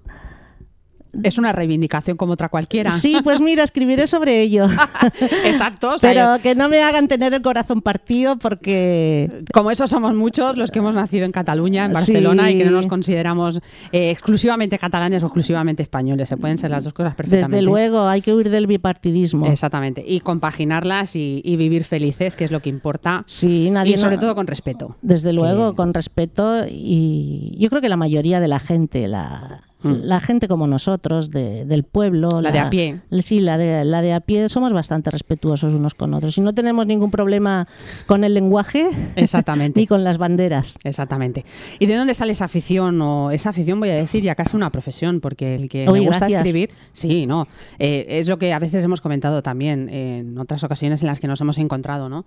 Es 1.23 1.39
una 1.39 1.53
reivindicación 1.53 2.17
como 2.17 2.33
otra 2.35 2.49
cualquiera. 2.49 2.91
Sí, 2.91 3.17
pues 3.23 3.41
mira, 3.41 3.63
escribiré 3.65 4.07
sobre 4.07 4.41
ello. 4.43 4.67
Exacto. 5.45 5.95
o 5.95 5.99
sea, 5.99 6.11
Pero 6.11 6.43
que 6.43 6.55
no 6.55 6.69
me 6.69 6.83
hagan 6.83 7.09
tener 7.09 7.35
el 7.35 7.43
corazón 7.43 7.83
partido 7.83 8.37
porque 8.39 9.45
como 9.53 9.71
eso 9.71 9.87
somos 9.87 10.15
muchos 10.15 10.57
los 10.57 10.71
que 10.71 10.79
hemos 10.81 10.95
nacido 10.95 11.25
en 11.25 11.33
Cataluña, 11.33 11.85
en 11.87 11.93
Barcelona, 11.93 12.49
Sí. 12.49 12.55
y 12.55 12.59
que 12.59 12.65
no 12.65 12.71
nos 12.73 12.87
consideramos 12.87 13.61
eh, 13.93 14.11
exclusivamente 14.11 14.79
catalanes 14.79 15.23
o 15.23 15.27
exclusivamente 15.27 15.83
españoles. 15.83 16.29
Se 16.29 16.37
pueden 16.37 16.59
ser 16.59 16.71
las 16.71 16.85
dos 16.85 16.93
cosas 16.93 17.15
perfectamente. 17.15 17.57
desde 17.57 17.63
luego 17.63 18.07
hay 18.09 18.21
que 18.23 18.33
huir 18.35 18.51
del 18.51 18.67
bipartidismo. 18.67 19.47
Exactamente. 19.47 20.05
Y 20.07 20.21
compaginarlas 20.21 21.17
y, 21.17 21.41
y 21.45 21.57
vivir 21.57 21.85
felices, 21.85 22.37
que 22.37 22.45
es 22.45 22.51
lo 22.51 22.61
que 22.61 22.69
importa. 22.71 23.25
Sí, 23.27 23.71
nadie 23.71 23.95
y 23.95 23.97
sobre 23.99 24.17
no- 24.17 24.21
todo 24.23 24.35
con 24.35 24.47
respeto. 24.47 24.97
Desde 25.03 25.33
luego, 25.33 25.71
Que- 25.71 25.77
con 25.77 25.95
respeto 25.95 26.65
y 26.69 27.57
yo 27.59 27.69
creo 27.71 27.81
que 27.81 27.89
la 27.89 27.97
mayoría 27.97 28.41
de 28.41 28.49
la 28.49 28.59
gente, 28.59 29.09
la, 29.09 29.61
Mm. 29.85 30.01
la 30.05 30.21
gente 30.21 30.49
como 30.49 30.67
nosotros, 30.67 31.31
de- 31.31 31.65
del 31.65 31.85
pueblo, 31.85 32.41
La 32.41 32.51
de 32.53 32.59
a 32.59 32.71
pie. 32.71 33.01
Sí, 33.23 33.41
la 33.41 33.59
de, 33.59 33.85
la 33.85 34.03
de 34.03 34.13
a 34.15 34.21
pie, 34.21 34.49
somos 34.49 34.73
bastante 34.73 35.11
respetuosos 35.11 35.75
unos 35.75 35.95
con 35.95 36.15
otros 36.15 36.37
y 36.39 36.41
no 36.41 36.55
tenemos 36.55 36.87
ningún 36.87 37.11
problema 37.11 37.69
con 38.07 38.25
el 38.25 38.35
lenguaje 38.35 38.87
Exactamente. 39.17 39.79
ni 39.81 39.87
con 39.87 40.05
las 40.05 40.19
banderas. 40.19 40.77
Exactamente. 40.85 41.45
¿Y 41.79 41.87
de 41.87 41.95
dónde 41.97 42.15
sale 42.15 42.33
esa 42.33 42.47
afición? 42.47 43.01
O 43.03 43.31
esa 43.31 43.51
afición, 43.51 43.79
voy 43.81 43.91
a 43.91 43.97
decir, 43.97 44.23
ya 44.23 44.35
casi 44.35 44.57
una 44.57 44.71
profesión, 44.71 45.21
porque 45.21 45.55
el 45.55 45.69
que 45.69 45.89
Uy, 45.89 46.01
me 46.01 46.07
gusta 46.07 46.21
gracias. 46.29 46.45
escribir, 46.47 46.71
sí, 46.93 47.27
no. 47.27 47.47
Eh, 47.79 48.07
es 48.09 48.29
lo 48.29 48.39
que 48.39 48.53
a 48.53 48.59
veces 48.59 48.83
hemos 48.85 49.01
comentado 49.01 49.43
también 49.43 49.89
en 49.89 50.39
otras 50.39 50.65
ocasiones 50.65 51.03
en 51.03 51.09
las 51.09 51.21
que 51.21 51.29
nos 51.29 51.41
hemos 51.41 51.59
encontrado, 51.59 52.09
¿no? 52.09 52.25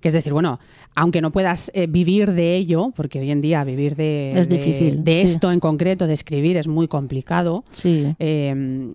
Que 0.00 0.08
es 0.08 0.14
decir, 0.14 0.32
bueno, 0.32 0.60
aunque 0.94 1.20
no 1.20 1.32
puedas 1.32 1.70
eh, 1.74 1.86
vivir 1.88 2.32
de 2.32 2.54
ello, 2.56 2.92
porque 2.94 3.18
hoy 3.20 3.30
en 3.32 3.40
día 3.40 3.64
vivir 3.64 3.96
de, 3.96 4.32
Es 4.38 4.48
de- 4.48 4.56
difícil, 4.58 5.02
de 5.04 5.12
sí. 5.14 5.20
esto 5.32 5.50
en 5.50 5.58
concreto, 5.60 6.06
de 6.06 6.14
escribir, 6.14 6.56
es 6.56 6.68
muy 6.68 6.86
complicado. 6.88 7.64
Sí. 7.72 8.14
eh, 8.18 8.92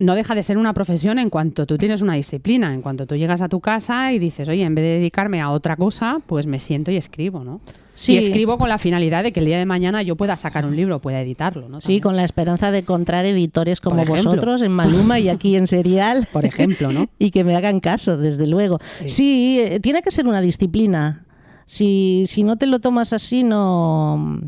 no 0.00 0.16
deja 0.16 0.34
de 0.34 0.42
ser 0.42 0.58
una 0.58 0.74
profesión 0.74 1.20
en 1.20 1.30
cuanto 1.30 1.66
tú 1.66 1.78
tienes 1.78 2.02
una 2.02 2.14
disciplina, 2.14 2.74
en 2.74 2.82
cuanto 2.82 3.06
tú 3.06 3.14
llegas 3.14 3.40
a 3.40 3.48
tu 3.48 3.60
casa 3.60 4.12
y 4.12 4.18
dices, 4.18 4.48
oye, 4.48 4.64
en 4.64 4.74
vez 4.74 4.82
de 4.84 4.88
dedicarme 4.98 5.40
a 5.40 5.50
otra 5.50 5.76
cosa, 5.76 6.20
pues 6.26 6.46
me 6.48 6.58
siento 6.58 6.90
y 6.90 6.96
escribo, 6.96 7.44
¿no? 7.44 7.60
Sí. 7.94 8.14
Y 8.14 8.16
escribo 8.18 8.58
con 8.58 8.68
la 8.68 8.78
finalidad 8.78 9.22
de 9.22 9.32
que 9.32 9.40
el 9.40 9.46
día 9.46 9.58
de 9.58 9.66
mañana 9.66 10.02
yo 10.02 10.16
pueda 10.16 10.36
sacar 10.36 10.66
un 10.66 10.76
libro, 10.76 11.00
pueda 11.00 11.20
editarlo, 11.20 11.68
¿no? 11.68 11.80
Sí, 11.80 11.86
También. 11.86 12.02
con 12.02 12.16
la 12.16 12.24
esperanza 12.24 12.70
de 12.70 12.78
encontrar 12.78 13.24
editores 13.24 13.80
como 13.80 14.04
vosotros 14.04 14.62
en 14.62 14.72
Maluma 14.72 15.20
y 15.20 15.28
aquí 15.28 15.56
en 15.56 15.66
Serial. 15.66 16.26
Por 16.32 16.44
ejemplo, 16.44 16.92
¿no? 16.92 17.06
y 17.18 17.30
que 17.30 17.44
me 17.44 17.54
hagan 17.54 17.80
caso, 17.80 18.16
desde 18.16 18.46
luego. 18.46 18.78
Sí. 19.06 19.08
Sí, 19.08 19.60
eh, 19.60 19.80
tiene 19.80 20.02
que 20.02 20.10
ser 20.10 20.26
una 20.26 20.40
disciplina. 20.40 21.24
Si, 21.66 22.24
si 22.26 22.42
no 22.42 22.56
te 22.56 22.66
lo 22.66 22.80
tomas 22.80 23.12
así, 23.12 23.42
no, 23.42 24.40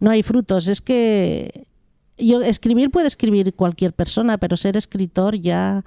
no 0.00 0.10
hay 0.10 0.22
frutos. 0.22 0.68
Es 0.68 0.80
que 0.80 1.66
yo 2.16 2.40
escribir 2.40 2.90
puede 2.90 3.08
escribir 3.08 3.52
cualquier 3.54 3.92
persona, 3.92 4.38
pero 4.38 4.56
ser 4.56 4.76
escritor 4.76 5.36
ya 5.36 5.84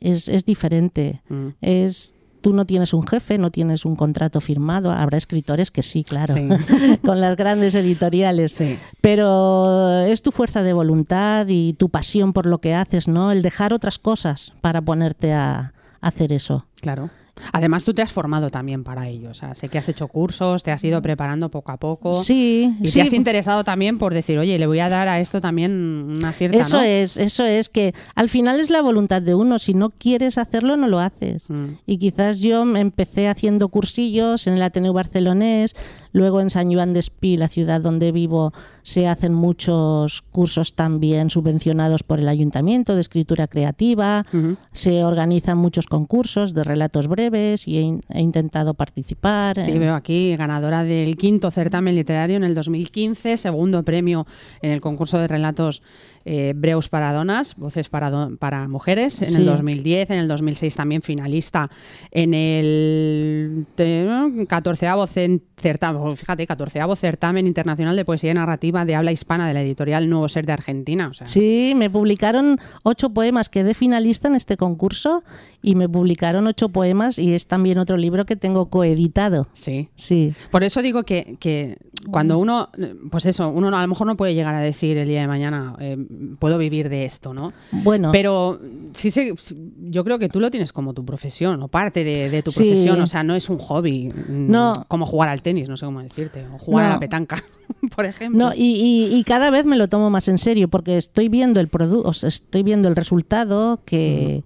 es, 0.00 0.28
es 0.28 0.44
diferente. 0.44 1.22
Mm. 1.28 1.48
Es 1.60 2.16
tú 2.42 2.52
no 2.52 2.66
tienes 2.66 2.92
un 2.92 3.06
jefe, 3.06 3.38
no 3.38 3.50
tienes 3.50 3.86
un 3.86 3.96
contrato 3.96 4.40
firmado. 4.40 4.92
Habrá 4.92 5.16
escritores 5.16 5.70
que 5.70 5.82
sí, 5.82 6.04
claro, 6.04 6.34
Sí. 6.34 6.48
con 7.04 7.20
las 7.20 7.36
grandes 7.36 7.74
editoriales. 7.74 8.52
Sí. 8.52 8.78
Pero 9.00 10.00
es 10.00 10.20
tu 10.22 10.32
fuerza 10.32 10.62
de 10.62 10.72
voluntad 10.74 11.46
y 11.48 11.72
tu 11.72 11.88
pasión 11.88 12.32
por 12.32 12.44
lo 12.46 12.60
que 12.60 12.74
haces, 12.74 13.08
¿no? 13.08 13.32
El 13.32 13.40
dejar 13.42 13.72
otras 13.72 13.98
cosas 13.98 14.52
para 14.60 14.82
ponerte 14.82 15.32
a 15.32 15.72
a 16.02 16.08
hacer 16.08 16.32
eso. 16.32 16.66
Claro. 16.80 17.10
Además, 17.52 17.84
tú 17.84 17.94
te 17.94 18.02
has 18.02 18.12
formado 18.12 18.50
también 18.50 18.84
para 18.84 19.08
ello. 19.08 19.30
O 19.30 19.34
sea, 19.34 19.54
sé 19.54 19.68
que 19.68 19.78
has 19.78 19.88
hecho 19.88 20.08
cursos, 20.08 20.62
te 20.62 20.70
has 20.70 20.82
ido 20.84 21.00
preparando 21.02 21.50
poco 21.50 21.72
a 21.72 21.76
poco. 21.76 22.14
Sí, 22.14 22.76
Y 22.80 22.88
sí, 22.88 23.00
te 23.00 23.06
has 23.06 23.12
interesado 23.12 23.64
también 23.64 23.98
por 23.98 24.14
decir, 24.14 24.38
oye, 24.38 24.58
le 24.58 24.66
voy 24.66 24.80
a 24.80 24.88
dar 24.88 25.08
a 25.08 25.20
esto 25.20 25.40
también 25.40 26.14
una 26.16 26.32
cierta. 26.32 26.58
Eso 26.58 26.78
¿no? 26.78 26.82
es, 26.82 27.16
eso 27.16 27.44
es 27.44 27.68
que 27.68 27.94
al 28.14 28.28
final 28.28 28.60
es 28.60 28.70
la 28.70 28.82
voluntad 28.82 29.22
de 29.22 29.34
uno. 29.34 29.58
Si 29.58 29.74
no 29.74 29.90
quieres 29.90 30.38
hacerlo, 30.38 30.76
no 30.76 30.88
lo 30.88 31.00
haces. 31.00 31.50
Mm. 31.50 31.64
Y 31.86 31.98
quizás 31.98 32.40
yo 32.40 32.62
empecé 32.76 33.28
haciendo 33.28 33.68
cursillos 33.68 34.46
en 34.46 34.54
el 34.54 34.62
Ateneo 34.62 34.92
Barcelonés, 34.92 35.74
luego 36.12 36.40
en 36.40 36.50
San 36.50 36.72
Joan 36.72 36.92
de 36.92 37.00
Espí, 37.00 37.36
la 37.36 37.48
ciudad 37.48 37.80
donde 37.80 38.12
vivo, 38.12 38.52
se 38.82 39.08
hacen 39.08 39.34
muchos 39.34 40.22
cursos 40.30 40.74
también 40.74 41.30
subvencionados 41.30 42.02
por 42.02 42.18
el 42.20 42.28
ayuntamiento 42.28 42.94
de 42.94 43.00
escritura 43.00 43.46
creativa. 43.48 44.24
Se 44.72 45.04
organizan 45.04 45.58
muchos 45.58 45.86
concursos 45.86 46.54
de 46.54 46.64
relatos 46.64 47.08
breves 47.08 47.66
y 47.66 47.78
he, 47.78 47.80
in- 47.82 48.02
he 48.10 48.20
intentado 48.20 48.74
participar. 48.74 49.60
Sí, 49.60 49.70
en- 49.72 49.80
veo 49.80 49.94
aquí 49.94 50.36
ganadora 50.36 50.84
del 50.84 51.16
quinto 51.16 51.50
certamen 51.50 51.94
literario 51.94 52.36
en 52.36 52.44
el 52.44 52.54
2015, 52.54 53.36
segundo 53.36 53.82
premio 53.82 54.26
en 54.60 54.70
el 54.72 54.80
concurso 54.80 55.18
de 55.18 55.28
relatos 55.28 55.82
eh, 56.24 56.52
breus 56.56 56.88
para 56.88 57.12
donas, 57.12 57.56
voces 57.56 57.88
para, 57.88 58.10
do- 58.10 58.36
para 58.36 58.68
mujeres 58.68 59.20
en 59.22 59.28
Sí. 59.30 59.36
el 59.36 59.46
2010, 59.46 60.10
en 60.10 60.18
el 60.18 60.28
2006 60.28 60.74
también 60.76 61.02
finalista 61.02 61.70
en 62.10 62.34
el 62.34 63.66
te- 63.74 64.06
14avo 64.48 65.06
cen- 65.06 65.42
certamen, 65.56 66.16
fíjate, 66.16 66.46
14avo 66.46 66.96
certamen 66.96 67.46
internacional 67.46 67.96
de 67.96 68.04
poesía 68.04 68.34
narrativa 68.34 68.84
de 68.84 68.94
habla 68.94 69.12
hispana 69.12 69.46
de 69.46 69.54
la 69.54 69.62
editorial 69.62 70.08
Nuevo 70.08 70.28
Ser 70.28 70.46
de 70.46 70.52
Argentina. 70.52 71.08
O 71.10 71.14
sea, 71.14 71.26
Sí, 71.26 71.74
me 71.76 71.88
publicaron 71.90 72.58
ocho 72.82 73.10
poemas, 73.10 73.48
quedé 73.48 73.74
finalista 73.74 74.28
en 74.28 74.34
este 74.34 74.56
concurso 74.56 75.22
y 75.62 75.74
me 75.74 75.88
publicaron 75.88 76.46
ocho 76.46 76.68
poemas 76.70 77.18
y 77.18 77.34
es 77.34 77.46
también 77.46 77.78
otro 77.78 77.96
libro 77.96 78.24
que 78.26 78.36
tengo 78.36 78.70
coeditado. 78.70 79.48
sí. 79.52 79.88
Sí, 79.94 80.34
Por 80.50 80.64
eso 80.64 80.82
digo 80.82 81.04
que, 81.04 81.36
que 81.38 81.76
cuando 82.10 82.38
uno, 82.38 82.68
pues 83.10 83.26
eso, 83.26 83.48
uno 83.50 83.70
no- 83.70 83.78
a 83.78 83.82
lo 83.82 83.88
mejor 83.88 84.06
no 84.06 84.16
puede 84.16 84.34
llegar 84.34 84.54
a 84.54 84.60
decir 84.60 84.96
el 84.98 85.06
día 85.08 85.20
de 85.20 85.28
mañana, 85.28 85.74
eh, 85.78 85.96
puedo 86.38 86.58
vivir 86.58 86.88
de 86.88 87.04
esto, 87.04 87.32
¿no? 87.34 87.52
bueno. 87.70 88.10
Pero 88.12 88.60
sí, 88.92 89.10
sí, 89.10 89.32
yo 89.90 90.04
creo 90.04 90.18
que 90.18 90.28
tú 90.28 90.40
lo 90.40 90.50
tienes 90.50 90.72
como 90.72 90.94
tu 90.94 91.04
profesión 91.04 91.62
o 91.62 91.68
parte 91.68 92.04
de, 92.04 92.30
de 92.30 92.42
tu 92.42 92.50
Sí. 92.50 92.64
profesión, 92.64 93.00
o 93.00 93.06
sea, 93.06 93.22
no 93.22 93.34
es 93.34 93.48
un 93.48 93.58
hobby 93.58 94.08
mm, 94.08 94.50
No. 94.50 94.84
como 94.88 95.06
jugar 95.06 95.28
al 95.28 95.42
tenis, 95.42 95.68
no 95.68 95.76
sé 95.76 95.86
cómo 95.86 96.02
decirte, 96.02 96.44
o 96.54 96.58
jugar 96.58 96.84
a 96.84 96.88
No. 96.88 96.94
la 96.94 97.00
petanca, 97.00 97.42
por 97.96 98.04
ejemplo. 98.04 98.38
No, 98.46 98.54
y, 98.54 98.60
y- 99.10 99.16
y 99.18 99.24
cada 99.24 99.50
vez 99.50 99.64
me 99.66 99.76
lo 99.76 99.88
tomo 99.88 100.10
más 100.10 100.28
en 100.28 100.38
serio 100.38 100.68
porque 100.68 100.96
estoy 100.96 101.28
viendo 101.28 101.60
el 101.60 101.68
producto, 101.68 102.10
estoy 102.26 102.62
viendo 102.62 102.88
el 102.88 102.96
resultado 102.96 103.80
que, 103.84 104.44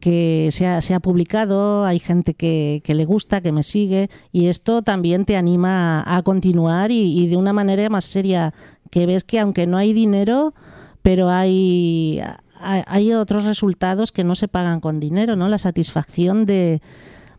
que 0.00 0.48
se, 0.50 0.66
ha, 0.66 0.80
se 0.82 0.94
ha 0.94 1.00
publicado, 1.00 1.84
hay 1.84 1.98
gente 2.00 2.34
que, 2.34 2.80
que 2.84 2.94
le 2.94 3.04
gusta, 3.04 3.40
que 3.40 3.52
me 3.52 3.62
sigue, 3.62 4.08
y 4.32 4.46
esto 4.46 4.82
también 4.82 5.24
te 5.24 5.36
anima 5.36 6.00
a, 6.02 6.16
a 6.16 6.22
continuar 6.22 6.90
y, 6.90 7.16
y 7.22 7.28
de 7.28 7.36
una 7.36 7.52
manera 7.52 7.88
más 7.88 8.04
seria, 8.04 8.52
que 8.90 9.06
ves 9.06 9.22
que 9.24 9.38
aunque 9.38 9.66
no 9.66 9.76
hay 9.76 9.92
dinero, 9.92 10.54
pero 11.02 11.30
hay, 11.30 12.22
hay, 12.60 13.12
otros 13.12 13.44
resultados 13.44 14.12
que 14.12 14.24
no 14.24 14.34
se 14.34 14.48
pagan 14.48 14.80
con 14.80 15.00
dinero, 15.00 15.36
¿no? 15.36 15.48
La 15.48 15.58
satisfacción 15.58 16.46
de 16.46 16.80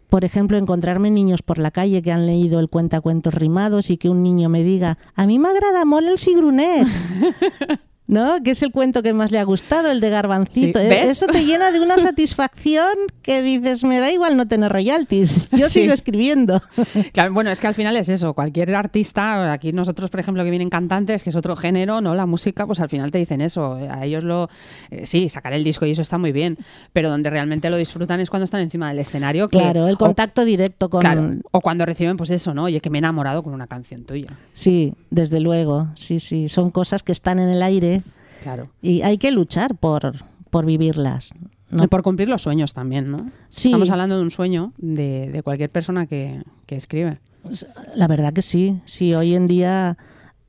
por 0.09 0.25
ejemplo, 0.25 0.57
encontrarme 0.57 1.09
niños 1.09 1.41
por 1.41 1.57
la 1.57 1.71
calle 1.71 2.03
que 2.03 2.11
han 2.11 2.27
leído 2.27 2.59
el 2.59 2.69
cuentacuentos 2.69 3.33
rimados 3.33 3.89
y 3.89 3.97
que 3.97 4.09
un 4.09 4.21
niño 4.21 4.47
me 4.47 4.63
diga, 4.63 4.99
a 5.15 5.25
mí 5.25 5.39
me 5.39 5.49
agrada 5.49 5.85
molt 5.85 6.07
el 6.07 6.19
sigrunet. 6.19 6.87
¿No? 8.05 8.43
Que 8.43 8.51
es 8.51 8.61
el 8.63 8.71
cuento 8.73 9.01
que 9.01 9.13
más 9.13 9.31
le 9.31 9.39
ha 9.39 9.43
gustado, 9.45 9.89
el 9.89 10.01
de 10.01 10.09
Garbancito. 10.09 10.77
Eso 10.77 11.25
te 11.27 11.45
llena 11.45 11.71
de 11.71 11.79
una 11.79 11.97
satisfacción 11.99 12.85
que 13.21 13.41
dices, 13.41 13.85
me 13.85 13.99
da 14.01 14.11
igual 14.11 14.35
no 14.35 14.45
tener 14.45 14.71
royalties. 14.73 15.49
Yo 15.51 15.67
Sí. 15.69 15.81
sigo 15.81 15.93
escribiendo. 15.93 16.61
Claro, 17.13 17.33
bueno, 17.33 17.49
es 17.51 17.61
que 17.61 17.67
al 17.67 17.75
final 17.75 17.95
es 17.95 18.09
eso. 18.09 18.33
Cualquier 18.33 18.73
artista, 18.75 19.51
aquí 19.53 19.71
nosotros, 19.71 20.09
por 20.09 20.19
ejemplo, 20.19 20.43
que 20.43 20.49
vienen 20.49 20.69
cantantes, 20.69 21.23
que 21.23 21.29
es 21.29 21.35
otro 21.35 21.55
género, 21.55 22.01
¿no? 22.01 22.13
La 22.15 22.25
música, 22.25 22.65
pues 22.67 22.79
al 22.81 22.89
final 22.89 23.09
te 23.11 23.19
dicen 23.19 23.39
eso. 23.41 23.75
A 23.89 24.03
ellos 24.05 24.23
lo. 24.23 24.49
eh, 24.91 25.05
sí, 25.05 25.29
sacar 25.29 25.53
el 25.53 25.63
disco 25.63 25.85
y 25.85 25.91
eso 25.91 26.01
está 26.01 26.17
muy 26.17 26.31
bien. 26.33 26.57
Pero 26.91 27.09
donde 27.09 27.29
realmente 27.29 27.69
lo 27.69 27.77
disfrutan 27.77 28.19
es 28.19 28.29
cuando 28.29 28.43
están 28.45 28.61
encima 28.61 28.89
del 28.89 28.99
escenario. 28.99 29.47
que- 29.49 29.57
Claro, 29.59 29.87
el 29.87 29.95
o- 29.95 29.97
contacto 29.97 30.43
directo 30.43 30.89
con... 30.89 31.01
claro, 31.01 31.35
o 31.51 31.61
cuando 31.61 31.85
reciben, 31.85 32.17
pues 32.17 32.31
eso, 32.31 32.53
¿no? 32.53 32.63
Oye, 32.65 32.81
que 32.81 32.89
me 32.89 32.97
he 32.97 32.99
enamorado 32.99 33.43
con 33.43 33.53
una 33.53 33.67
canción 33.67 34.03
tuya. 34.03 34.27
Sí, 34.53 34.93
desde 35.09 35.39
luego. 35.39 35.87
Sí, 35.95 36.19
sí. 36.19 36.49
Son 36.49 36.69
cosas 36.71 37.01
que 37.03 37.11
están 37.11 37.39
en 37.39 37.49
el 37.49 37.61
aire 37.63 38.02
Claro. 38.41 38.69
y 38.81 39.01
hay 39.03 39.17
que 39.17 39.31
luchar 39.31 39.75
por, 39.75 40.13
por 40.49 40.65
vivirlas. 40.65 41.33
No 41.69 41.83
Y 41.85 41.87
por 41.87 42.03
cumplir 42.03 42.29
los 42.29 42.41
sueños 42.43 42.73
también, 42.73 43.05
¿no? 43.05 43.17
Sí. 43.49 43.69
Estamos 43.69 43.89
hablando 43.89 44.17
de 44.17 44.23
un 44.23 44.31
sueño 44.31 44.73
de, 44.77 45.29
de 45.31 45.41
cualquier 45.43 45.69
persona 45.71 46.05
que, 46.05 46.43
que 46.65 46.75
escribe. 46.75 47.19
La 47.95 48.07
verdad 48.07 48.31
que 48.31 48.41
sí, 48.43 48.79
sí, 48.85 49.13
hoy 49.15 49.33
en 49.35 49.47
día, 49.47 49.97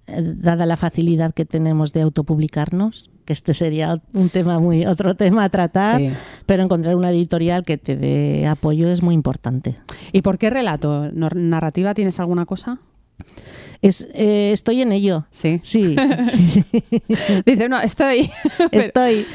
eh, 0.06 0.22
dada 0.36 0.66
la 0.66 0.76
facilidad 0.76 1.32
que 1.32 1.44
tenemos 1.46 1.92
de 1.94 2.02
autopublicarnos, 2.02 3.10
que 3.24 3.32
este 3.32 3.54
sería 3.54 4.02
un 4.12 4.28
tema 4.28 4.58
muy, 4.60 4.84
otro 4.84 5.14
tema 5.16 5.44
a 5.44 5.48
tratar, 5.48 5.98
Sí. 5.98 6.10
pero 6.44 6.62
encontrar 6.62 6.94
una 6.94 7.10
editorial 7.10 7.62
que 7.64 7.78
te 7.78 7.96
dé 7.96 8.46
apoyo 8.46 8.88
es 8.90 9.02
muy 9.02 9.14
importante. 9.14 9.76
¿Y 10.12 10.20
por 10.20 10.36
qué 10.36 10.50
relato? 10.50 11.10
¿Nor- 11.10 11.36
¿Narrativa 11.36 11.94
tienes 11.94 12.20
alguna 12.20 12.44
cosa? 12.44 12.80
Es, 13.82 14.08
eh, 14.14 14.50
estoy 14.52 14.80
en 14.82 14.92
ello. 14.92 15.26
Sí. 15.30 15.60
Sí, 15.62 15.94
sí, 16.28 16.64
Dice, 17.44 17.68
no, 17.68 17.80
estoy. 17.80 18.30
Estoy. 18.72 19.26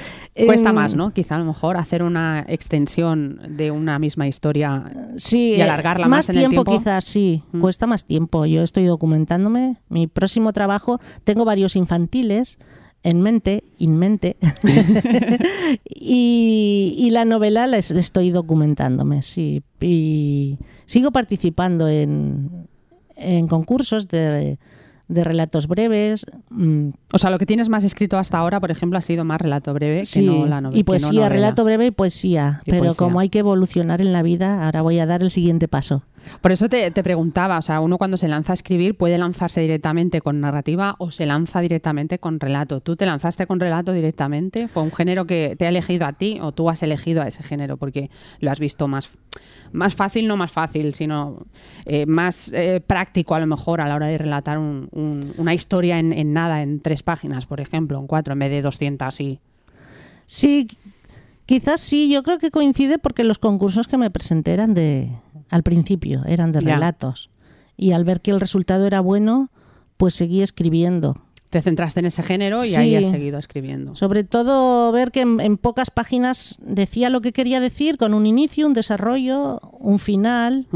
Cuesta 0.45 0.71
más, 0.71 0.95
¿no? 0.95 1.11
Quizá 1.13 1.35
a 1.35 1.39
lo 1.39 1.45
mejor 1.45 1.75
hacer 1.75 2.01
una 2.01 2.45
extensión 2.47 3.41
de 3.49 3.71
una 3.71 3.99
misma 3.99 4.25
historia. 4.27 4.89
Sí, 5.17 5.51
y 5.55 5.59
eh, 5.59 5.63
alargarla 5.63 6.07
más 6.07 6.29
en 6.29 6.37
el 6.37 6.41
tiempo, 6.43 6.63
tiempo. 6.63 6.79
quizás 6.81 7.03
sí, 7.03 7.43
Mm. 7.51 7.59
cuesta 7.59 7.87
más 7.87 8.05
tiempo. 8.05 8.45
Yo 8.45 8.63
estoy 8.63 8.85
documentándome. 8.85 9.77
Mi 9.89 10.07
próximo 10.07 10.53
trabajo, 10.53 10.99
tengo 11.25 11.43
varios 11.45 11.75
infantiles. 11.75 12.57
en 13.01 13.21
mente, 13.21 13.63
in 13.77 13.97
mente, 13.97 14.35
y, 15.85 16.95
y 16.97 17.09
la 17.11 17.25
novela 17.25 17.67
la 17.67 17.77
es- 17.77 17.91
estoy 17.91 18.29
documentándome, 18.29 19.21
sí. 19.21 19.63
Y 19.81 20.57
sigo 20.85 21.11
participando 21.11 21.87
en, 21.87 22.67
en 23.19 23.47
concursos 23.47 24.07
de, 24.07 24.57
de 25.07 25.23
relatos 25.23 25.67
breves. 25.67 26.25
mm, 26.49 26.89
O 27.13 27.17
sea, 27.17 27.29
lo 27.31 27.39
que 27.39 27.45
tienes 27.45 27.67
más 27.69 27.83
escrito 27.83 28.17
hasta 28.17 28.37
ahora, 28.37 28.59
por 28.59 28.71
ejemplo, 28.71 28.97
ha 28.97 29.01
sido 29.01 29.25
más 29.25 29.41
relato 29.41 29.73
breve 29.73 30.05
sí, 30.05 30.21
que 30.21 30.25
no 30.27 30.45
la 30.45 30.61
novela. 30.61 30.79
y 30.79 30.83
poesía, 30.83 31.29
relato 31.29 31.63
breve 31.63 31.87
y 31.87 31.91
poesía. 31.91 32.61
Y 32.65 32.71
pero 32.71 32.83
poesía. 32.85 32.97
como 32.97 33.19
hay 33.19 33.29
que 33.29 33.39
evolucionar 33.39 34.01
en 34.01 34.13
la 34.13 34.21
vida, 34.21 34.65
ahora 34.65 34.81
voy 34.81 34.99
a 34.99 35.05
dar 35.05 35.21
el 35.23 35.31
siguiente 35.31 35.67
paso. 35.67 36.03
Por 36.41 36.51
eso 36.51 36.69
te, 36.69 36.89
te 36.91 37.03
preguntaba, 37.03 37.57
o 37.57 37.61
sea, 37.61 37.79
uno 37.81 37.97
cuando 37.97 38.17
se 38.17 38.27
lanza 38.27 38.53
a 38.53 38.55
escribir 38.55 38.95
puede 38.95 39.17
lanzarse 39.17 39.61
directamente 39.61 40.21
con 40.21 40.39
narrativa 40.39 40.95
o 40.99 41.11
se 41.11 41.25
lanza 41.25 41.59
directamente 41.61 42.19
con 42.19 42.39
relato. 42.39 42.81
¿Tú 42.81 42.95
te 42.95 43.05
lanzaste 43.05 43.45
con 43.47 43.59
relato 43.59 43.93
directamente? 43.93 44.67
¿Fue 44.67 44.83
un 44.83 44.91
género 44.91 45.25
que 45.25 45.55
te 45.57 45.65
ha 45.65 45.69
elegido 45.69 46.05
a 46.05 46.13
ti 46.13 46.39
o 46.41 46.51
tú 46.51 46.69
has 46.69 46.81
elegido 46.83 47.21
a 47.21 47.27
ese 47.27 47.43
género 47.43 47.77
porque 47.77 48.09
lo 48.39 48.51
has 48.51 48.59
visto 48.59 48.87
más, 48.87 49.09
más 49.71 49.95
fácil, 49.95 50.27
no 50.27 50.37
más 50.37 50.51
fácil, 50.51 50.93
sino 50.93 51.45
eh, 51.85 52.05
más 52.05 52.51
eh, 52.53 52.81
práctico 52.85 53.35
a 53.35 53.39
lo 53.39 53.47
mejor 53.47 53.81
a 53.81 53.87
la 53.87 53.95
hora 53.95 54.07
de 54.07 54.17
relatar 54.17 54.57
un- 54.57 54.87
un- 54.91 55.33
una 55.37 55.53
historia 55.53 55.99
en, 55.99 56.13
en 56.13 56.31
nada, 56.33 56.61
en 56.61 56.79
tres 56.79 57.03
páginas, 57.03 57.45
por 57.45 57.59
ejemplo, 57.59 57.99
en 57.99 58.07
cuatro, 58.07 58.33
en 58.33 58.39
vez 58.39 58.49
de 58.51 58.61
200 58.61 59.19
y... 59.19 59.39
Sí, 60.25 60.67
quizás 61.45 61.81
sí, 61.81 62.09
yo 62.11 62.21
creo 62.23 62.37
que 62.37 62.51
coincide 62.51 62.99
porque 62.99 63.23
los 63.23 63.39
concursos 63.39 63.87
que 63.87 63.97
me 63.97 64.11
presenté 64.11 64.53
eran 64.53 64.73
de, 64.75 65.09
al 65.49 65.63
principio, 65.63 66.23
eran 66.25 66.51
de 66.51 66.61
Ya. 66.61 66.75
relatos. 66.75 67.29
Y 67.77 67.91
al 67.93 68.03
ver 68.03 68.21
que 68.21 68.31
el 68.31 68.39
resultado 68.39 68.85
era 68.85 68.99
bueno, 69.01 69.49
pues 69.97 70.13
seguí 70.13 70.41
escribiendo. 70.41 71.15
Te 71.49 71.61
centraste 71.63 71.99
en 72.01 72.05
ese 72.05 72.21
género 72.21 72.59
y 72.63 72.67
Sí. 72.67 72.75
ahí 72.75 72.95
has 72.95 73.07
seguido 73.09 73.39
escribiendo. 73.39 73.95
Sobre 73.95 74.23
todo 74.23 74.91
ver 74.91 75.09
que 75.11 75.21
en, 75.21 75.39
en 75.39 75.57
pocas 75.57 75.89
páginas 75.89 76.59
decía 76.61 77.09
lo 77.09 77.21
que 77.21 77.31
quería 77.33 77.59
decir 77.59 77.97
con 77.97 78.13
un 78.13 78.27
inicio, 78.27 78.67
un 78.67 78.73
desarrollo, 78.73 79.59
un 79.79 79.97
final, 79.97 80.67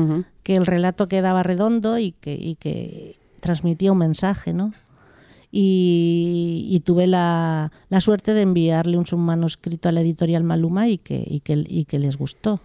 que 0.41 0.55
el 0.55 0.65
relato 0.65 1.07
quedaba 1.07 1.43
redondo 1.43 1.99
y 1.99 2.13
que, 2.13 2.33
y 2.33 2.55
que 2.55 3.17
transmitía 3.39 3.91
un 3.91 3.99
mensaje, 3.99 4.51
¿no? 4.53 4.73
Y, 5.51 6.65
y 6.71 6.79
tuve 6.79 7.05
la, 7.05 7.71
la 7.89 8.01
suerte 8.01 8.33
de 8.33 8.41
enviarle 8.41 8.97
un 8.97 9.05
submanuscrito 9.05 9.87
a 9.87 9.91
la 9.91 10.01
editorial 10.01 10.43
Maluma 10.43 10.87
y 10.89 10.97
que, 10.97 11.23
y 11.27 11.41
que, 11.41 11.63
y 11.67 11.85
que 11.85 11.99
les 11.99 12.17
gustó. 12.17 12.59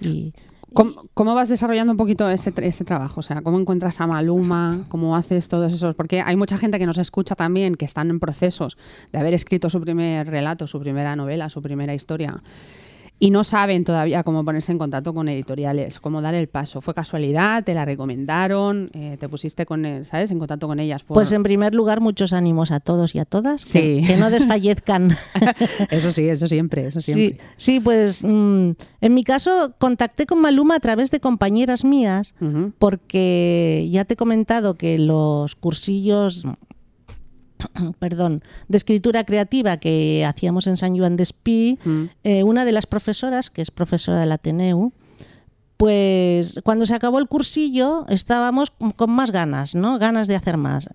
Y, 0.00 0.32
¿Cómo, 0.76 1.34
vas 1.34 1.48
desarrollando 1.48 1.92
un 1.92 1.96
poquito 1.96 2.28
ese, 2.28 2.52
ese 2.62 2.84
trabajo? 2.84 3.20
O 3.20 3.22
sea, 3.22 3.40
¿cómo 3.40 3.58
encuentras 3.58 4.00
a 4.00 4.06
Maluma? 4.06 4.84
¿Cómo 4.90 5.16
haces 5.16 5.48
todos 5.48 5.72
esos? 5.72 5.94
Porque 5.94 6.20
hay 6.20 6.36
mucha 6.36 6.58
gente 6.58 6.78
que 6.78 6.84
nos 6.84 6.98
escucha 6.98 7.34
también, 7.34 7.74
que 7.74 7.86
están 7.86 8.10
en 8.10 8.20
procesos 8.20 8.76
de 9.10 9.18
haber 9.18 9.32
escrito 9.32 9.70
su 9.70 9.80
primer 9.80 10.26
relato, 10.26 10.66
su 10.66 10.78
primera 10.78 11.16
novela, 11.16 11.48
su 11.48 11.62
primera 11.62 11.94
historia. 11.94 12.42
Y 13.18 13.30
no 13.30 13.44
saben 13.44 13.84
todavía 13.84 14.22
cómo 14.24 14.44
ponerse 14.44 14.72
en 14.72 14.78
contacto 14.78 15.14
con 15.14 15.26
editoriales, 15.30 16.00
cómo 16.00 16.20
dar 16.20 16.34
el 16.34 16.48
paso. 16.48 16.82
¿Fue 16.82 16.92
casualidad? 16.92 17.64
¿Te 17.64 17.72
la 17.72 17.86
recomendaron? 17.86 18.90
Eh, 18.92 19.16
¿Te 19.18 19.26
pusiste 19.26 19.64
con, 19.64 20.04
¿sabes? 20.04 20.30
en 20.30 20.38
contacto 20.38 20.66
con 20.66 20.80
ellas? 20.80 21.02
por- 21.02 21.14
Pues 21.14 21.32
en 21.32 21.42
primer 21.42 21.74
lugar, 21.74 22.00
muchos 22.00 22.34
ánimos 22.34 22.70
a 22.72 22.80
todos 22.80 23.14
y 23.14 23.18
a 23.18 23.24
todas. 23.24 23.62
Sí. 23.62 24.02
Que, 24.06 24.16
no 24.18 24.28
desfallezcan. 24.28 25.16
Eso 25.90 26.10
sí, 26.10 26.28
eso 26.28 26.46
siempre, 26.46 26.86
eso 26.88 27.00
siempre. 27.00 27.38
sí, 27.56 27.80
pues 27.80 28.22
mm, 28.22 28.70
en 29.00 29.14
mi 29.14 29.24
caso 29.24 29.72
contacté 29.78 30.26
con 30.26 30.40
Maluma 30.40 30.76
a 30.76 30.80
través 30.80 31.10
de 31.10 31.18
compañeras 31.20 31.84
mías 31.84 32.34
porque 32.78 33.88
ya 33.90 34.04
te 34.04 34.14
he 34.14 34.16
comentado 34.16 34.74
que 34.74 34.98
los 34.98 35.54
cursillos 35.56 36.46
perdón, 37.98 38.42
de 38.68 38.76
escritura 38.76 39.24
creativa 39.24 39.76
que 39.78 40.24
hacíamos 40.26 40.66
en 40.66 40.76
San 40.76 40.96
Juan 40.96 41.16
de 41.16 41.22
Espí, 41.22 41.78
Mm. 41.84 42.04
eh, 42.24 42.42
una 42.44 42.64
de 42.64 42.72
las 42.72 42.86
profesoras, 42.86 43.50
que 43.50 43.62
es 43.62 43.70
profesora 43.70 44.20
del 44.20 44.32
Ateneu, 44.32 44.92
pues 45.76 46.58
cuando 46.64 46.86
se 46.86 46.94
acabó 46.94 47.18
el 47.18 47.28
cursillo 47.28 48.06
estábamos 48.08 48.70
con- 48.70 48.92
con 48.92 49.10
más 49.10 49.30
ganas, 49.30 49.74
¿no? 49.74 49.98
Ganas 49.98 50.26
de 50.28 50.36
hacer 50.36 50.56
más. 50.56 50.88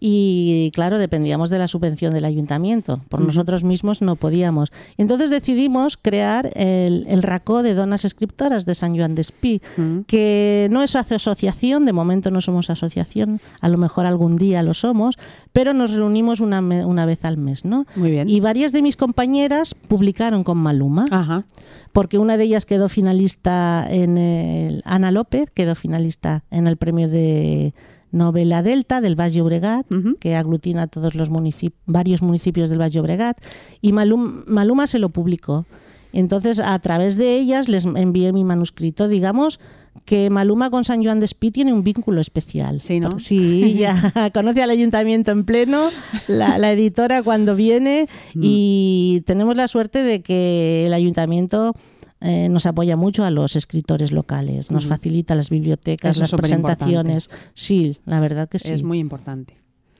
Y 0.00 0.70
claro, 0.74 0.98
dependíamos 0.98 1.50
de 1.50 1.58
la 1.58 1.68
subvención 1.68 2.12
del 2.12 2.24
ayuntamiento. 2.24 3.00
Por 3.08 3.20
nosotros 3.20 3.64
mismos 3.64 4.02
no 4.02 4.16
podíamos. 4.16 4.70
Entonces 4.98 5.30
decidimos 5.30 5.96
crear 5.96 6.50
el, 6.54 7.06
el 7.08 7.22
RACO 7.22 7.62
de 7.62 7.74
Donas 7.74 8.04
Escriptoras 8.04 8.66
de 8.66 8.74
San 8.74 8.96
Juan 8.96 9.14
de 9.14 9.22
Espí, 9.22 9.60
que 10.06 10.68
no 10.70 10.82
es 10.82 10.94
aso- 10.94 11.14
asociación, 11.16 11.84
de 11.84 11.92
momento 11.92 12.30
no 12.30 12.40
somos 12.40 12.70
asociación, 12.70 13.40
a 13.60 13.68
lo 13.68 13.78
mejor 13.78 14.06
algún 14.06 14.36
día 14.36 14.62
lo 14.62 14.74
somos, 14.74 15.16
pero 15.52 15.72
nos 15.72 15.92
reunimos 15.94 16.40
una, 16.40 16.60
una 16.60 17.06
vez 17.06 17.24
al 17.24 17.36
mes, 17.36 17.64
¿no? 17.64 17.86
Muy 17.96 18.10
bien. 18.10 18.28
Y 18.28 18.40
varias 18.40 18.72
de 18.72 18.82
mis 18.82 18.96
compañeras 18.96 19.74
publicaron 19.74 20.44
con 20.44 20.58
Maluma 20.58 21.06
Ajá. 21.10 21.44
porque 21.92 22.18
una 22.18 22.36
de 22.36 22.44
ellas 22.44 22.66
quedó 22.66 22.88
finalista 22.88 23.86
en 23.88 24.18
el 24.18 24.82
Ana 24.84 25.10
López, 25.10 25.50
quedó 25.50 25.74
finalista 25.74 26.44
en 26.50 26.66
el 26.66 26.76
premio 26.76 27.08
de 27.08 27.72
novela 28.12 28.62
Delta 28.62 29.00
del 29.00 29.14
Valle 29.18 29.42
Obregat, 29.42 29.86
que 30.20 30.34
aglutina 30.36 30.86
todos 30.86 31.14
los 31.14 31.30
municip- 31.30 31.74
varios 31.86 32.22
municipios 32.22 32.70
del 32.70 32.80
Valle 32.80 33.00
Obregat, 33.00 33.38
y 33.80 33.92
Malum- 33.92 34.44
Maluma 34.46 34.86
se 34.86 34.98
lo 34.98 35.08
publicó. 35.10 35.66
Entonces, 36.12 36.60
a 36.60 36.78
través 36.78 37.16
de 37.16 37.36
ellas 37.36 37.68
les 37.68 37.84
envié 37.84 38.32
mi 38.32 38.42
manuscrito. 38.44 39.06
Digamos 39.06 39.60
que 40.06 40.30
Maluma 40.30 40.70
con 40.70 40.84
San 40.84 41.02
Joan 41.04 41.18
de 41.20 41.26
Espí 41.26 41.50
tiene 41.50 41.72
un 41.74 41.82
vínculo 41.82 42.20
especial. 42.20 42.80
Sí, 42.80 43.00
¿no? 43.00 43.18
Sí, 43.18 43.74
ya 43.78 43.94
conoce 44.34 44.62
al 44.62 44.70
ayuntamiento 44.70 45.30
en 45.32 45.44
pleno, 45.44 45.90
la, 46.28 46.58
la 46.58 46.72
editora 46.72 47.22
cuando 47.22 47.54
viene, 47.56 48.06
Mm. 48.34 48.40
y 48.42 49.22
tenemos 49.26 49.56
la 49.56 49.68
suerte 49.68 50.02
de 50.02 50.22
que 50.22 50.86
el 50.86 50.94
ayuntamiento 50.94 51.74
eh, 52.20 52.48
nos 52.48 52.66
apoya 52.66 52.96
mucho 52.96 53.24
a 53.24 53.30
los 53.30 53.56
escritores 53.56 54.10
locales, 54.12 54.70
nos 54.70 54.84
facilita 54.86 55.34
las 55.34 55.50
bibliotecas, 55.50 56.12
Eso 56.12 56.20
las 56.20 56.30
presentaciones. 56.36 57.28
Sí, 57.54 57.98
la 58.06 58.20
verdad 58.20 58.48
que 58.48 58.58
sí. 58.58 58.72
Es 58.72 58.82
muy 58.82 58.98
importante. 58.98 59.56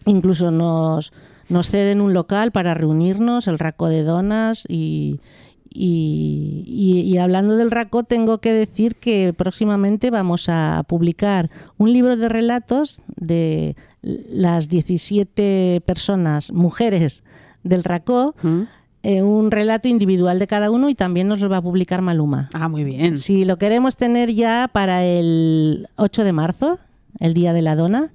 Incluso 0.07 0.51
nos, 0.51 1.13
nos 1.49 1.69
ceden 1.71 2.01
un 2.01 2.15
local 2.15 2.53
para 2.53 2.75
reunirnos, 2.75 3.49
el 3.49 3.59
Raco 3.59 3.89
de 3.89 4.03
Donas 4.05 4.65
y, 4.69 5.21
y, 5.69 6.65
y- 6.67 7.01
y 7.03 7.19
hablando 7.19 7.57
del 7.57 7.71
Raco 7.71 8.05
tengo 8.05 8.39
que 8.39 8.53
decir 8.53 8.95
que 8.95 9.35
próximamente 9.37 10.11
vamos 10.11 10.49
a 10.49 10.85
publicar 10.89 11.51
un 11.77 11.93
libro 11.93 12.17
de 12.17 12.29
relatos 12.29 13.03
de 13.17 13.77
las 14.03 14.69
17 14.69 15.83
personas, 15.85 16.53
mujeres 16.53 17.25
del 17.65 17.85
Raco. 17.85 18.35
Eh, 19.03 19.23
un 19.23 19.51
relato 19.51 19.89
individual 19.89 20.39
de 20.39 20.47
cada 20.47 20.71
uno 20.71 20.89
y 20.89 20.95
también 20.95 21.29
nos 21.29 21.41
lo 21.41 21.49
va 21.49 21.59
a 21.59 21.63
publicar 21.63 22.03
Maluma. 22.03 22.49
Ah, 22.53 22.69
muy 22.69 22.85
bien. 22.85 23.19
Sí, 23.19 23.45
lo 23.45 23.57
queremos 23.59 23.97
tener 23.97 24.33
ya 24.33 24.69
para 24.73 25.05
el 25.05 25.89
8 25.97 26.25
de 26.25 26.33
marzo, 26.33 26.79
el 27.19 27.33
Día 27.33 27.55
de 27.55 27.63
la 27.63 27.77
Dona, 27.77 28.11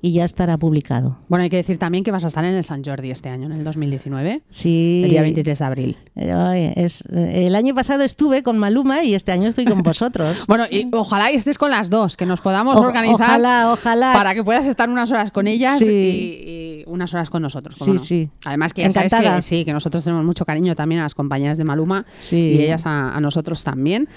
y 0.00 0.12
ya 0.12 0.24
estará 0.24 0.56
publicado. 0.56 1.18
Bueno, 1.28 1.42
hay 1.42 1.50
que 1.50 1.56
decir 1.56 1.76
también 1.76 2.04
que 2.04 2.10
vas 2.10 2.24
a 2.24 2.28
estar 2.28 2.42
en 2.42 2.54
el 2.54 2.64
San 2.64 2.82
Jordi 2.82 3.10
este 3.10 3.28
año, 3.28 3.44
en 3.46 3.52
el 3.52 3.64
2019, 3.64 4.40
Sí. 4.48 5.02
el 5.04 5.10
día 5.10 5.20
23 5.20 5.58
de 5.58 5.64
abril. 5.66 5.96
Eh, 6.14 6.72
es, 6.76 7.02
eh, 7.12 7.46
el 7.46 7.54
año 7.54 7.74
pasado 7.74 8.02
estuve 8.02 8.42
con 8.42 8.56
Maluma 8.56 9.04
y 9.04 9.14
este 9.14 9.30
año 9.32 9.48
estoy 9.48 9.66
con 9.66 9.82
vosotros. 9.82 10.38
Bueno, 10.48 10.64
y 10.70 10.88
ojalá 10.92 11.30
y 11.32 11.34
estés 11.36 11.58
con 11.58 11.70
las 11.70 11.90
dos, 11.90 12.16
que 12.16 12.24
nos 12.24 12.40
podamos 12.40 12.78
O- 12.78 12.80
organizar 12.80 13.14
ojalá, 13.28 13.72
ojalá. 13.72 14.12
para 14.14 14.34
que 14.34 14.42
puedas 14.42 14.66
estar 14.66 14.88
unas 14.88 15.10
horas 15.10 15.30
con 15.32 15.48
ellas 15.48 15.78
Sí. 15.80 15.84
y, 15.92 16.50
y 16.50 16.65
unas 16.86 17.12
horas 17.14 17.30
con 17.30 17.42
nosotros. 17.42 17.76
¿cómo 17.78 17.92
Sí, 17.92 17.92
no? 17.92 17.98
sí. 17.98 18.30
Además 18.44 18.72
que 18.72 18.82
ya 18.82 18.90
sabes 18.90 19.12
que 19.12 19.42
sí, 19.42 19.64
que 19.64 19.72
nosotros 19.72 20.02
tenemos 20.04 20.24
mucho 20.24 20.44
cariño 20.44 20.74
también 20.74 21.00
a 21.00 21.04
las 21.04 21.14
compañeras 21.14 21.58
de 21.58 21.64
Maluma 21.64 22.06
Sí. 22.18 22.36
y 22.36 22.62
ellas 22.62 22.86
a, 22.86 23.14
a 23.14 23.20
nosotros 23.20 23.62
también. 23.64 24.08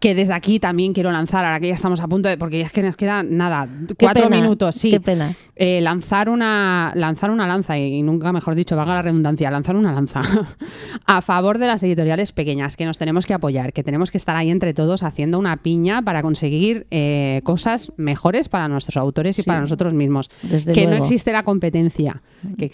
Que 0.00 0.14
desde 0.14 0.34
aquí 0.34 0.60
también 0.60 0.92
quiero 0.92 1.10
lanzar, 1.10 1.44
ahora 1.44 1.60
que 1.60 1.68
ya 1.68 1.74
estamos 1.74 2.00
a 2.00 2.08
punto 2.08 2.28
de, 2.28 2.38
porque 2.38 2.60
es 2.60 2.72
que 2.72 2.82
nos 2.82 2.96
queda 2.96 3.22
nada, 3.22 3.66
Qué 3.88 3.94
cuatro 4.06 4.24
pena, 4.28 4.36
minutos, 4.40 4.74
sí. 4.76 4.90
Qué 4.90 5.00
pena. 5.00 5.32
Eh, 5.56 5.80
lanzar 5.80 6.28
una 6.28 6.92
lanzar 6.94 7.30
una 7.30 7.46
lanza 7.46 7.76
y 7.76 8.02
nunca 8.02 8.32
mejor 8.32 8.54
dicho 8.54 8.76
valga 8.76 8.94
la 8.94 9.02
redundancia 9.02 9.50
lanzar 9.50 9.74
una 9.74 9.92
lanza 9.92 10.22
a 11.06 11.20
favor 11.22 11.58
de 11.58 11.66
las 11.66 11.82
editoriales 11.82 12.30
pequeñas 12.32 12.76
que 12.76 12.84
nos 12.86 12.96
tenemos 12.98 13.26
que 13.26 13.34
apoyar 13.34 13.72
que 13.72 13.82
tenemos 13.82 14.10
que 14.12 14.18
estar 14.18 14.36
ahí 14.36 14.50
entre 14.50 14.72
todos 14.74 15.02
haciendo 15.02 15.38
una 15.38 15.56
piña 15.56 16.02
para 16.02 16.22
conseguir 16.22 16.86
eh, 16.92 17.40
cosas 17.44 17.90
mejores 17.96 18.48
para 18.48 18.68
nuestros 18.68 18.96
autores 18.96 19.38
y 19.38 19.42
Sí. 19.42 19.46
para 19.48 19.60
nosotros 19.60 19.94
mismos 19.94 20.30
Desde 20.42 20.72
que 20.72 20.86
no 20.86 20.94
existe 20.94 21.32
la 21.32 21.42
competencia 21.42 22.17
que 22.56 22.66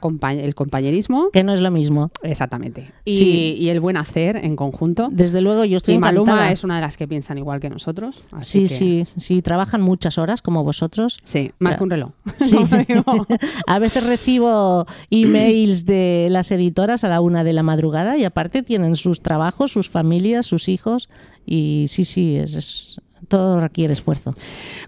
compa- 0.00 0.34
el 0.38 0.54
compañerismo 0.54 1.28
Que 1.32 1.42
no 1.44 1.52
es 1.52 1.60
lo 1.60 1.70
mismo. 1.70 2.10
exactamente 2.22 2.92
y, 3.04 3.16
Sí. 3.16 3.56
y 3.58 3.68
el 3.68 3.80
buen 3.80 3.96
hacer 3.96 4.36
en 4.36 4.56
conjunto 4.56 5.08
Desde 5.12 5.40
luego 5.40 5.64
yo 5.64 5.76
estoy 5.76 5.94
y 5.94 5.98
Maluma 5.98 6.32
encantada. 6.32 6.52
es 6.52 6.64
una 6.64 6.76
de 6.76 6.80
las 6.82 6.96
que 6.96 7.06
piensan 7.06 7.38
igual 7.38 7.60
que 7.60 7.70
nosotros 7.70 8.22
así 8.32 8.68
Sí, 8.68 9.04
que- 9.04 9.04
sí, 9.06 9.20
sí, 9.20 9.42
trabajan 9.42 9.82
muchas 9.82 10.18
horas 10.18 10.42
como 10.42 10.64
vosotros. 10.64 11.18
sí 11.24 11.52
más 11.58 11.72
Ya. 11.72 11.76
que 11.78 11.84
un 11.84 11.90
reloj 11.90 12.10
Sí. 12.38 12.56
A 13.66 13.78
veces 13.78 14.04
recibo 14.04 14.86
emails 15.10 15.84
de 15.86 16.28
las 16.30 16.50
editoras 16.50 17.04
a 17.04 17.08
la 17.08 17.20
una 17.20 17.44
de 17.44 17.52
la 17.52 17.62
madrugada 17.62 18.16
y 18.16 18.24
aparte 18.24 18.62
tienen 18.62 18.96
sus 18.96 19.20
trabajos, 19.22 19.72
sus 19.72 19.88
familias, 19.88 20.46
sus 20.46 20.68
hijos 20.68 21.08
y 21.46 21.86
sí, 21.88 22.04
sí, 22.04 22.36
es, 22.36 22.54
es- 22.54 23.00
todo 23.30 23.60
requiere 23.60 23.94
esfuerzo. 23.94 24.34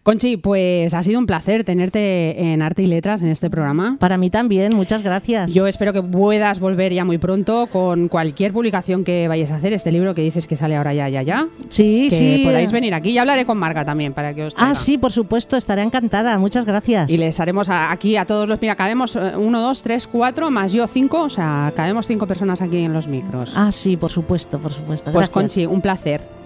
Conchi, 0.02 0.36
pues 0.36 0.92
ha 0.92 1.02
sido 1.02 1.18
un 1.18 1.26
placer 1.26 1.64
tenerte 1.64 2.52
en 2.52 2.60
Arte 2.60 2.82
y 2.82 2.86
Letras 2.86 3.22
en 3.22 3.28
este 3.28 3.48
programa. 3.48 3.96
Para 3.98 4.18
mí 4.18 4.28
también, 4.28 4.74
muchas 4.74 5.02
gracias. 5.02 5.54
Yo 5.54 5.66
espero 5.66 5.92
que 5.92 6.02
puedas 6.02 6.60
volver 6.60 6.92
ya 6.92 7.04
muy 7.04 7.18
pronto 7.18 7.68
con 7.68 8.08
cualquier 8.08 8.52
publicación 8.52 9.04
que 9.04 9.28
vayas 9.28 9.52
a 9.52 9.56
hacer, 9.56 9.72
este 9.72 9.92
libro 9.92 10.14
que 10.14 10.22
dices 10.22 10.46
que 10.46 10.56
sale 10.56 10.76
ahora 10.76 10.92
ya, 10.92 11.08
ya, 11.08 11.22
ya. 11.22 11.46
Sí, 11.68 12.08
que 12.10 12.16
sí. 12.16 12.42
podáis 12.44 12.72
venir 12.72 12.92
aquí. 12.94 13.12
Ya 13.12 13.22
hablaré 13.22 13.46
con 13.46 13.56
Marga 13.58 13.84
también 13.84 14.12
para 14.12 14.34
que 14.34 14.44
os 14.44 14.54
Ah, 14.58 14.74
sí, 14.74 14.98
por 14.98 15.12
supuesto, 15.12 15.56
estaré 15.56 15.82
encantada. 15.82 16.36
Muchas 16.38 16.64
gracias. 16.64 17.10
Y 17.10 17.16
les 17.16 17.38
haremos 17.38 17.68
aquí 17.70 18.16
a 18.16 18.26
todos 18.26 18.48
los. 18.48 18.60
Mira, 18.60 18.74
cabemos 18.74 19.14
eh, 19.14 19.36
uno, 19.36 19.60
dos, 19.60 19.82
tres, 19.82 20.08
cuatro, 20.08 20.50
más 20.50 20.72
yo 20.72 20.86
cinco. 20.88 21.22
O 21.22 21.30
sea, 21.30 21.72
cabemos 21.76 22.06
cinco 22.08 22.26
personas 22.26 22.60
aquí 22.60 22.78
en 22.78 22.92
los 22.92 23.06
micros. 23.06 23.52
Ah, 23.54 23.70
sí, 23.70 23.96
por 23.96 24.10
supuesto, 24.10 24.58
por 24.58 24.72
supuesto. 24.72 25.12
Pues. 25.12 25.28
Conchi, 25.28 25.64
un 25.64 25.80
placer. 25.80 26.41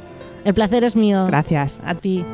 El 0.46 0.54
placer 0.54 0.84
es 0.84 0.94
mío. 0.94 1.26
Gracias. 1.26 1.80
A 1.84 1.96
ti. 1.96 2.24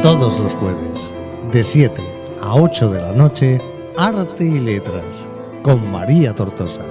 Todos 0.00 0.40
los 0.40 0.54
jueves, 0.54 1.12
de 1.52 1.62
7 1.62 2.02
a 2.40 2.54
8 2.54 2.90
de 2.90 3.02
la 3.02 3.12
noche, 3.12 3.60
Arte 3.98 4.46
y 4.46 4.60
Letras, 4.60 5.26
con 5.62 5.92
María 5.92 6.34
Tortosa, 6.34 6.86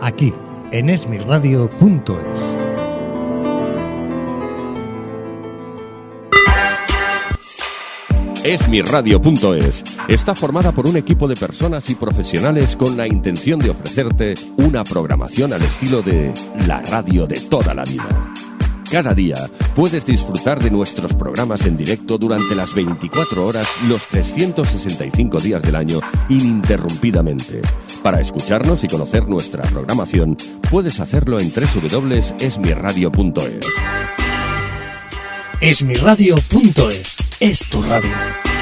aquí 0.00 0.32
en 0.72 0.88
esmirradio.es. 0.88 2.63
Esmirradio.es 8.44 9.82
está 10.06 10.34
formada 10.34 10.72
por 10.72 10.86
un 10.86 10.98
equipo 10.98 11.26
de 11.26 11.34
personas 11.34 11.88
y 11.88 11.94
profesionales 11.94 12.76
con 12.76 12.94
la 12.94 13.06
intención 13.06 13.58
de 13.58 13.70
ofrecerte 13.70 14.34
una 14.58 14.84
programación 14.84 15.54
al 15.54 15.62
estilo 15.62 16.02
de 16.02 16.30
la 16.66 16.82
radio 16.82 17.26
de 17.26 17.40
toda 17.40 17.72
la 17.72 17.84
vida. 17.84 18.34
Cada 18.90 19.14
día 19.14 19.48
puedes 19.74 20.04
disfrutar 20.04 20.62
de 20.62 20.70
nuestros 20.70 21.14
programas 21.14 21.64
en 21.64 21.78
directo 21.78 22.18
durante 22.18 22.54
las 22.54 22.74
24 22.74 23.46
horas, 23.46 23.66
los 23.88 24.06
365 24.08 25.38
días 25.38 25.62
del 25.62 25.76
año, 25.76 26.00
ininterrumpidamente. 26.28 27.62
Para 28.02 28.20
escucharnos 28.20 28.84
y 28.84 28.88
conocer 28.88 29.26
nuestra 29.26 29.62
programación, 29.62 30.36
puedes 30.70 31.00
hacerlo 31.00 31.40
en 31.40 31.50
www.esmirradio.es. 31.50 33.66
Esmirradio.es 35.62 37.23
es 37.40 37.60
tu 37.68 37.82
radio. 37.82 38.53